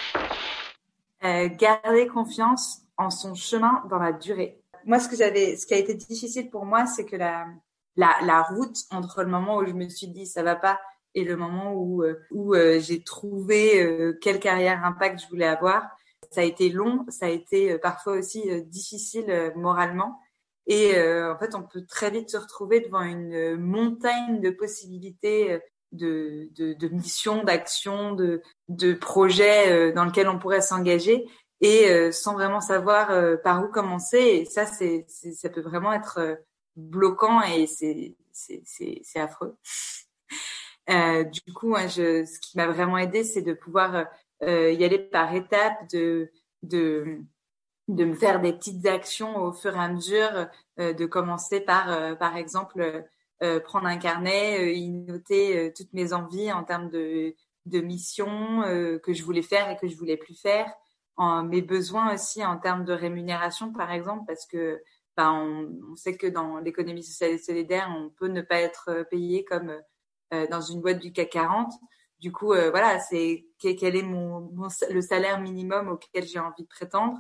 garder 1.21 2.07
confiance 2.07 2.81
en 2.97 3.09
son 3.09 3.33
chemin 3.33 3.83
dans 3.89 3.99
la 3.99 4.11
durée. 4.11 4.61
Moi, 4.85 4.99
ce 4.99 5.07
que 5.07 5.15
j'avais, 5.15 5.55
ce 5.55 5.65
qui 5.65 5.73
a 5.73 5.77
été 5.77 5.93
difficile 5.93 6.49
pour 6.49 6.65
moi, 6.65 6.85
c'est 6.85 7.05
que 7.05 7.15
la, 7.15 7.45
la, 7.95 8.15
la, 8.23 8.41
route 8.43 8.77
entre 8.91 9.23
le 9.23 9.29
moment 9.29 9.57
où 9.57 9.65
je 9.65 9.73
me 9.73 9.87
suis 9.87 10.07
dit 10.07 10.25
ça 10.25 10.43
va 10.43 10.55
pas 10.55 10.79
et 11.15 11.23
le 11.23 11.35
moment 11.35 11.73
où, 11.73 12.03
euh, 12.03 12.19
où 12.31 12.53
euh, 12.53 12.79
j'ai 12.79 13.03
trouvé 13.03 13.81
euh, 13.81 14.17
quelle 14.21 14.39
carrière 14.39 14.85
impact 14.85 15.21
je 15.23 15.27
voulais 15.27 15.47
avoir, 15.47 15.89
ça 16.31 16.41
a 16.41 16.43
été 16.43 16.69
long, 16.69 17.05
ça 17.09 17.25
a 17.25 17.29
été 17.29 17.77
parfois 17.79 18.13
aussi 18.13 18.43
difficile 18.65 19.51
moralement. 19.55 20.19
Et 20.69 20.93
en 21.01 21.37
fait, 21.37 21.55
on 21.55 21.63
peut 21.63 21.83
très 21.85 22.11
vite 22.11 22.29
se 22.29 22.37
retrouver 22.37 22.79
devant 22.79 23.01
une 23.01 23.57
montagne 23.57 24.39
de 24.39 24.51
possibilités, 24.51 25.59
de, 25.91 26.47
de, 26.55 26.73
de 26.73 26.87
missions, 26.89 27.43
d'actions, 27.43 28.13
de, 28.13 28.41
de 28.67 28.93
projets 28.93 29.91
dans 29.93 30.05
lesquels 30.05 30.29
on 30.29 30.39
pourrait 30.39 30.61
s'engager 30.61 31.25
et 31.59 32.11
sans 32.11 32.33
vraiment 32.35 32.61
savoir 32.61 33.09
par 33.43 33.63
où 33.63 33.67
commencer. 33.69 34.19
Et 34.19 34.45
ça, 34.45 34.67
c'est, 34.67 35.05
ça 35.09 35.49
peut 35.49 35.61
vraiment 35.61 35.91
être 35.91 36.39
bloquant 36.75 37.41
et 37.41 37.65
c'est 37.65 38.15
c'est 38.31 39.19
affreux. 39.19 39.57
Euh, 40.89 41.23
du 41.23 41.53
coup, 41.53 41.75
je, 41.75 42.25
ce 42.25 42.39
qui 42.39 42.57
m'a 42.57 42.67
vraiment 42.67 42.97
aidé, 42.97 43.23
c'est 43.23 43.41
de 43.41 43.53
pouvoir 43.53 44.07
euh, 44.43 44.71
y 44.71 44.83
aller 44.83 44.99
par 44.99 45.33
étapes, 45.35 45.89
de, 45.91 46.31
de, 46.63 47.19
de 47.89 48.05
me 48.05 48.13
faire 48.13 48.39
des 48.39 48.53
petites 48.53 48.85
actions 48.85 49.37
au 49.37 49.51
fur 49.51 49.75
et 49.75 49.79
à 49.79 49.89
mesure, 49.89 50.47
euh, 50.79 50.93
de 50.93 51.05
commencer 51.05 51.59
par, 51.59 51.91
euh, 51.91 52.15
par 52.15 52.37
exemple, 52.37 53.05
euh, 53.43 53.59
prendre 53.59 53.87
un 53.87 53.97
carnet, 53.97 54.75
y 54.75 54.89
noter 54.89 55.73
toutes 55.75 55.93
mes 55.93 56.13
envies 56.13 56.51
en 56.51 56.63
termes 56.63 56.89
de, 56.89 57.35
de 57.65 57.81
missions 57.81 58.61
que 59.03 59.13
je 59.13 59.23
voulais 59.23 59.41
faire 59.41 59.69
et 59.69 59.77
que 59.77 59.87
je 59.87 59.95
voulais 59.95 60.17
plus 60.17 60.39
faire, 60.39 60.71
en, 61.17 61.43
mes 61.43 61.61
besoins 61.61 62.13
aussi 62.13 62.45
en 62.45 62.57
termes 62.57 62.85
de 62.85 62.93
rémunération, 62.93 63.73
par 63.73 63.91
exemple, 63.91 64.23
parce 64.27 64.45
que 64.45 64.81
on, 65.27 65.95
sait 65.95 66.17
que 66.17 66.27
dans 66.27 66.57
l'économie 66.59 67.03
sociale 67.03 67.31
et 67.31 67.37
solidaire, 67.37 67.93
on 67.95 68.09
peut 68.09 68.27
ne 68.27 68.41
pas 68.41 68.59
être 68.59 68.89
euh, 68.89 69.03
payé 69.03 69.43
comme 69.43 69.73
euh, 70.33 70.47
dans 70.47 70.61
une 70.61 70.81
boîte 70.81 70.99
du 70.99 71.11
CAC 71.11 71.31
40. 71.31 71.73
Du 72.19 72.31
coup, 72.31 72.53
euh, 72.53 72.69
voilà, 72.69 72.99
c'est 72.99 73.45
quel 73.59 73.95
est 73.95 74.03
mon, 74.03 74.51
le 74.89 75.01
salaire 75.01 75.39
minimum 75.39 75.89
auquel 75.89 76.25
j'ai 76.25 76.39
envie 76.39 76.63
de 76.63 76.67
prétendre, 76.67 77.17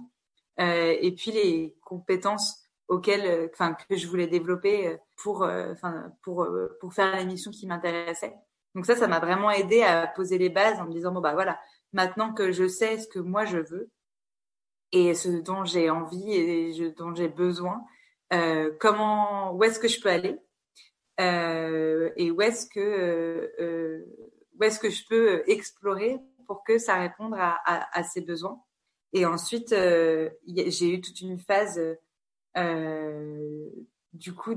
et 0.59 1.15
puis 1.15 1.31
les 1.31 1.75
compétences 1.81 2.63
auxquelles, 2.87 3.49
enfin, 3.53 3.73
que 3.73 3.95
je 3.95 4.07
voulais 4.07 4.27
développer 4.27 4.97
pour, 5.15 5.43
enfin, 5.43 6.11
pour 6.21 6.47
pour 6.79 6.93
faire 6.93 7.15
qui 7.51 7.67
m'intéressait. 7.67 8.35
Donc 8.75 8.85
ça, 8.85 8.95
ça 8.95 9.07
m'a 9.07 9.19
vraiment 9.19 9.51
aidé 9.51 9.81
à 9.83 10.07
poser 10.07 10.37
les 10.37 10.49
bases 10.49 10.79
en 10.79 10.85
me 10.85 10.91
disant 10.91 11.11
bon 11.11 11.21
bah 11.21 11.33
voilà, 11.33 11.59
maintenant 11.93 12.33
que 12.33 12.51
je 12.51 12.67
sais 12.67 12.99
ce 12.99 13.07
que 13.07 13.19
moi 13.19 13.45
je 13.45 13.57
veux, 13.57 13.89
et 14.91 15.13
ce 15.13 15.29
dont 15.29 15.65
j'ai 15.65 15.89
envie 15.89 16.33
et 16.33 16.91
dont 16.91 17.13
j'ai 17.13 17.27
besoin. 17.27 17.83
Euh, 18.33 18.71
comment, 18.79 19.53
où 19.53 19.63
est-ce 19.63 19.79
que 19.79 19.87
je 19.87 19.99
peux 20.01 20.09
aller 20.09 20.37
euh, 21.19 22.11
et 22.15 22.31
où 22.31 22.41
est-ce 22.41 22.67
que 22.67 22.79
euh, 22.79 23.47
euh 23.59 24.05
où 24.59 24.63
est-ce 24.63 24.79
que 24.79 24.89
je 24.89 25.03
peux 25.07 25.43
explorer 25.47 26.19
pour 26.45 26.63
que 26.65 26.77
ça 26.79 26.95
réponde 26.95 27.33
à, 27.35 27.57
à, 27.65 27.97
à 27.97 28.03
ces 28.03 28.21
besoins? 28.21 28.61
Et 29.13 29.25
ensuite, 29.25 29.73
euh, 29.73 30.29
j'ai 30.45 30.93
eu 30.93 31.01
toute 31.01 31.21
une 31.21 31.39
phase, 31.39 31.79
euh, 32.57 33.69
du 34.13 34.33
coup, 34.33 34.55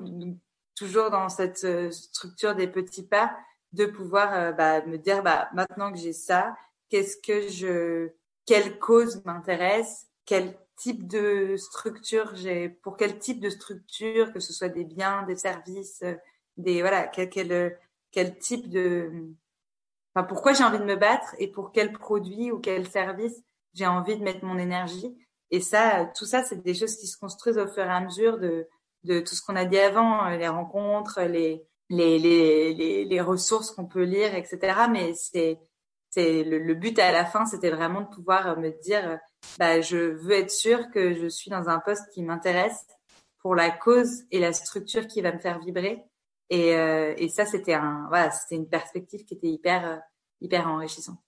toujours 0.74 1.10
dans 1.10 1.28
cette 1.28 1.92
structure 1.92 2.54
des 2.54 2.68
petits 2.68 3.06
pas, 3.06 3.34
de 3.72 3.86
pouvoir 3.86 4.54
bah, 4.54 4.84
me 4.84 4.98
dire, 4.98 5.22
bah, 5.22 5.48
maintenant 5.54 5.90
que 5.90 5.98
j'ai 5.98 6.12
ça, 6.12 6.54
qu'est-ce 6.90 7.16
que 7.16 7.48
je, 7.48 8.10
quelle 8.44 8.78
cause 8.78 9.24
m'intéresse, 9.24 10.06
quel 10.26 10.58
type 10.76 11.06
de 11.06 11.56
structure 11.56 12.34
j'ai, 12.34 12.68
pour 12.68 12.96
quel 12.96 13.18
type 13.18 13.40
de 13.40 13.48
structure, 13.48 14.32
que 14.32 14.40
ce 14.40 14.52
soit 14.52 14.68
des 14.68 14.84
biens, 14.84 15.22
des 15.22 15.36
services, 15.36 16.02
des 16.56 16.80
voilà, 16.80 17.06
quel 17.06 17.30
quel, 17.30 17.78
quel 18.10 18.38
type 18.38 18.68
de, 18.68 19.10
enfin 20.14 20.24
pourquoi 20.26 20.52
j'ai 20.52 20.64
envie 20.64 20.78
de 20.78 20.84
me 20.84 20.96
battre 20.96 21.34
et 21.38 21.48
pour 21.48 21.72
quel 21.72 21.92
produit 21.92 22.52
ou 22.52 22.58
quel 22.58 22.88
service 22.88 23.42
j'ai 23.74 23.86
envie 23.86 24.16
de 24.16 24.22
mettre 24.22 24.44
mon 24.44 24.58
énergie. 24.58 25.16
Et 25.50 25.60
ça, 25.60 26.10
tout 26.16 26.24
ça, 26.24 26.42
c'est 26.42 26.62
des 26.62 26.74
choses 26.74 26.96
qui 26.96 27.06
se 27.06 27.18
construisent 27.18 27.58
au 27.58 27.68
fur 27.68 27.84
et 27.84 27.88
à 27.88 28.00
mesure 28.00 28.38
de 28.38 28.68
de 29.04 29.18
tout 29.18 29.34
ce 29.34 29.42
qu'on 29.42 29.56
a 29.56 29.64
dit 29.64 29.78
avant, 29.78 30.28
les 30.30 30.48
rencontres, 30.48 31.20
les 31.22 31.66
les 31.90 32.18
les 32.18 32.74
les, 32.74 33.04
les 33.04 33.20
ressources 33.20 33.70
qu'on 33.72 33.86
peut 33.86 34.04
lire, 34.04 34.34
etc. 34.34 34.86
Mais 34.90 35.14
c'est 35.14 35.58
c'est 36.10 36.44
le, 36.44 36.58
le, 36.58 36.74
but 36.74 36.98
à 36.98 37.10
la 37.10 37.24
fin, 37.24 37.46
c'était 37.46 37.70
vraiment 37.70 38.02
de 38.02 38.08
pouvoir 38.14 38.58
me 38.58 38.70
dire 38.82 39.18
bah, 39.58 39.80
je 39.80 39.96
veux 39.96 40.32
être 40.32 40.50
sûre 40.50 40.90
que 40.90 41.14
je 41.14 41.26
suis 41.26 41.50
dans 41.50 41.68
un 41.68 41.78
poste 41.80 42.10
qui 42.12 42.22
m'intéresse 42.22 42.86
pour 43.40 43.54
la 43.54 43.70
cause 43.70 44.24
et 44.30 44.38
la 44.38 44.52
structure 44.52 45.06
qui 45.06 45.20
va 45.20 45.32
me 45.32 45.38
faire 45.38 45.58
vibrer. 45.58 46.04
Et, 46.50 46.76
euh, 46.76 47.14
et 47.16 47.28
ça, 47.28 47.46
c'était 47.46 47.74
un, 47.74 48.06
voilà, 48.08 48.30
c'était 48.30 48.56
une 48.56 48.68
perspective 48.68 49.24
qui 49.24 49.34
était 49.34 49.48
hyper, 49.48 49.86
euh, 49.86 49.96
hyper 50.40 50.68
enrichissante. 50.68 51.18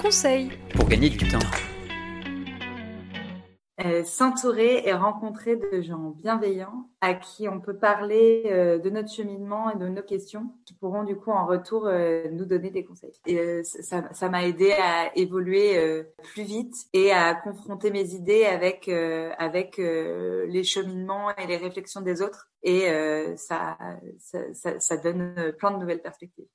Conseil 0.00 0.50
pour 0.74 0.88
gagner 0.88 1.10
du 1.10 1.18
temps. 1.28 1.38
Euh, 3.84 4.02
s'entourer 4.02 4.82
et 4.86 4.94
rencontrer 4.94 5.56
de 5.56 5.82
gens 5.82 6.14
bienveillants 6.16 6.88
à 7.02 7.12
qui 7.12 7.48
on 7.48 7.60
peut 7.60 7.76
parler 7.76 8.44
euh, 8.46 8.78
de 8.78 8.88
notre 8.88 9.10
cheminement 9.10 9.70
et 9.70 9.76
de 9.76 9.88
nos 9.88 10.02
questions, 10.02 10.54
qui 10.64 10.72
pourront 10.72 11.04
du 11.04 11.16
coup 11.16 11.30
en 11.30 11.44
retour 11.44 11.86
euh, 11.86 12.28
nous 12.30 12.46
donner 12.46 12.70
des 12.70 12.84
conseils. 12.84 13.12
Et 13.26 13.62
ça 13.62 14.28
m'a 14.30 14.46
aidé 14.46 14.72
à 14.72 15.14
évoluer 15.16 16.04
plus 16.32 16.44
vite 16.44 16.74
et 16.94 17.12
à 17.12 17.34
confronter 17.34 17.90
mes 17.90 18.14
idées 18.14 18.46
avec 18.46 18.88
avec 18.88 19.76
les 19.76 20.64
cheminements 20.64 21.30
et 21.36 21.46
les 21.46 21.58
réflexions 21.58 22.00
des 22.00 22.22
autres. 22.22 22.48
Et 22.62 22.86
ça, 23.36 23.76
ça, 24.18 24.38
ça, 24.54 24.80
ça 24.80 24.96
donne 24.96 25.52
plein 25.58 25.72
de 25.72 25.78
nouvelles 25.78 26.02
perspectives. 26.02 26.48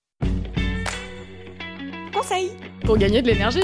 Conseil 2.15 2.58
pour 2.86 2.97
gagner 2.97 3.21
de 3.21 3.28
l'énergie 3.28 3.60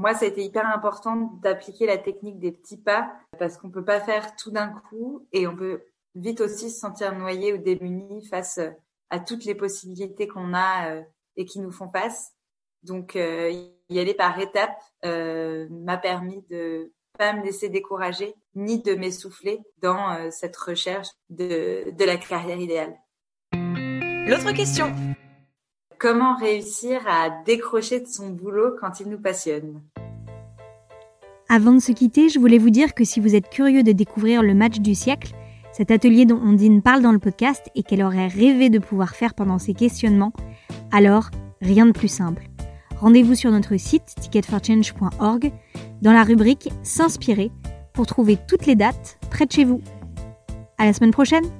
moi, 0.00 0.14
ça 0.14 0.24
a 0.24 0.28
été 0.28 0.42
hyper 0.42 0.66
important 0.66 1.38
d'appliquer 1.42 1.84
la 1.86 1.98
technique 1.98 2.38
des 2.38 2.52
petits 2.52 2.78
pas 2.78 3.12
parce 3.38 3.58
qu'on 3.58 3.68
peut 3.68 3.84
pas 3.84 4.00
faire 4.00 4.34
tout 4.34 4.50
d'un 4.50 4.68
coup 4.68 5.26
et 5.32 5.46
on 5.46 5.54
peut 5.54 5.82
vite 6.14 6.40
aussi 6.40 6.70
se 6.70 6.80
sentir 6.80 7.14
noyé 7.14 7.52
ou 7.52 7.58
démuni 7.58 8.24
face 8.26 8.58
à 9.10 9.20
toutes 9.20 9.44
les 9.44 9.54
possibilités 9.54 10.26
qu'on 10.26 10.54
a 10.54 10.90
euh, 10.90 11.02
et 11.36 11.44
qui 11.44 11.60
nous 11.60 11.70
font 11.70 11.90
face. 11.90 12.32
Donc, 12.82 13.14
euh, 13.14 13.52
y 13.90 13.98
aller 13.98 14.14
par 14.14 14.38
étapes 14.40 14.80
euh, 15.04 15.68
m'a 15.70 15.98
permis 15.98 16.42
de 16.48 16.94
pas 17.18 17.34
me 17.34 17.44
laisser 17.44 17.68
décourager 17.68 18.34
ni 18.54 18.82
de 18.82 18.94
m'essouffler 18.94 19.60
dans 19.82 20.30
cette 20.30 20.56
recherche 20.56 21.08
de, 21.28 21.90
de 21.90 22.04
la 22.06 22.16
carrière 22.16 22.58
idéale. 22.58 22.96
L'autre 23.52 24.52
question. 24.52 24.94
Comment 26.00 26.34
réussir 26.34 27.02
à 27.06 27.28
décrocher 27.44 28.00
de 28.00 28.06
son 28.06 28.30
boulot 28.30 28.74
quand 28.80 29.00
il 29.00 29.10
nous 29.10 29.20
passionne 29.20 29.82
Avant 31.50 31.74
de 31.74 31.78
se 31.78 31.92
quitter, 31.92 32.30
je 32.30 32.38
voulais 32.38 32.56
vous 32.56 32.70
dire 32.70 32.94
que 32.94 33.04
si 33.04 33.20
vous 33.20 33.34
êtes 33.34 33.50
curieux 33.50 33.82
de 33.82 33.92
découvrir 33.92 34.42
le 34.42 34.54
match 34.54 34.78
du 34.78 34.94
siècle, 34.94 35.34
cet 35.74 35.90
atelier 35.90 36.24
dont 36.24 36.40
Ondine 36.40 36.80
parle 36.80 37.02
dans 37.02 37.12
le 37.12 37.18
podcast 37.18 37.68
et 37.74 37.82
qu'elle 37.82 38.02
aurait 38.02 38.28
rêvé 38.28 38.70
de 38.70 38.78
pouvoir 38.78 39.14
faire 39.14 39.34
pendant 39.34 39.58
ses 39.58 39.74
questionnements, 39.74 40.32
alors 40.90 41.28
rien 41.60 41.84
de 41.84 41.92
plus 41.92 42.08
simple. 42.08 42.48
Rendez-vous 42.98 43.34
sur 43.34 43.50
notre 43.50 43.76
site 43.76 44.14
ticketforchange.org 44.22 45.52
dans 46.00 46.14
la 46.14 46.24
rubrique 46.24 46.70
S'inspirer 46.82 47.50
pour 47.92 48.06
trouver 48.06 48.38
toutes 48.48 48.64
les 48.64 48.74
dates 48.74 49.18
près 49.30 49.44
de 49.44 49.52
chez 49.52 49.66
vous. 49.66 49.82
À 50.78 50.86
la 50.86 50.94
semaine 50.94 51.10
prochaine! 51.10 51.59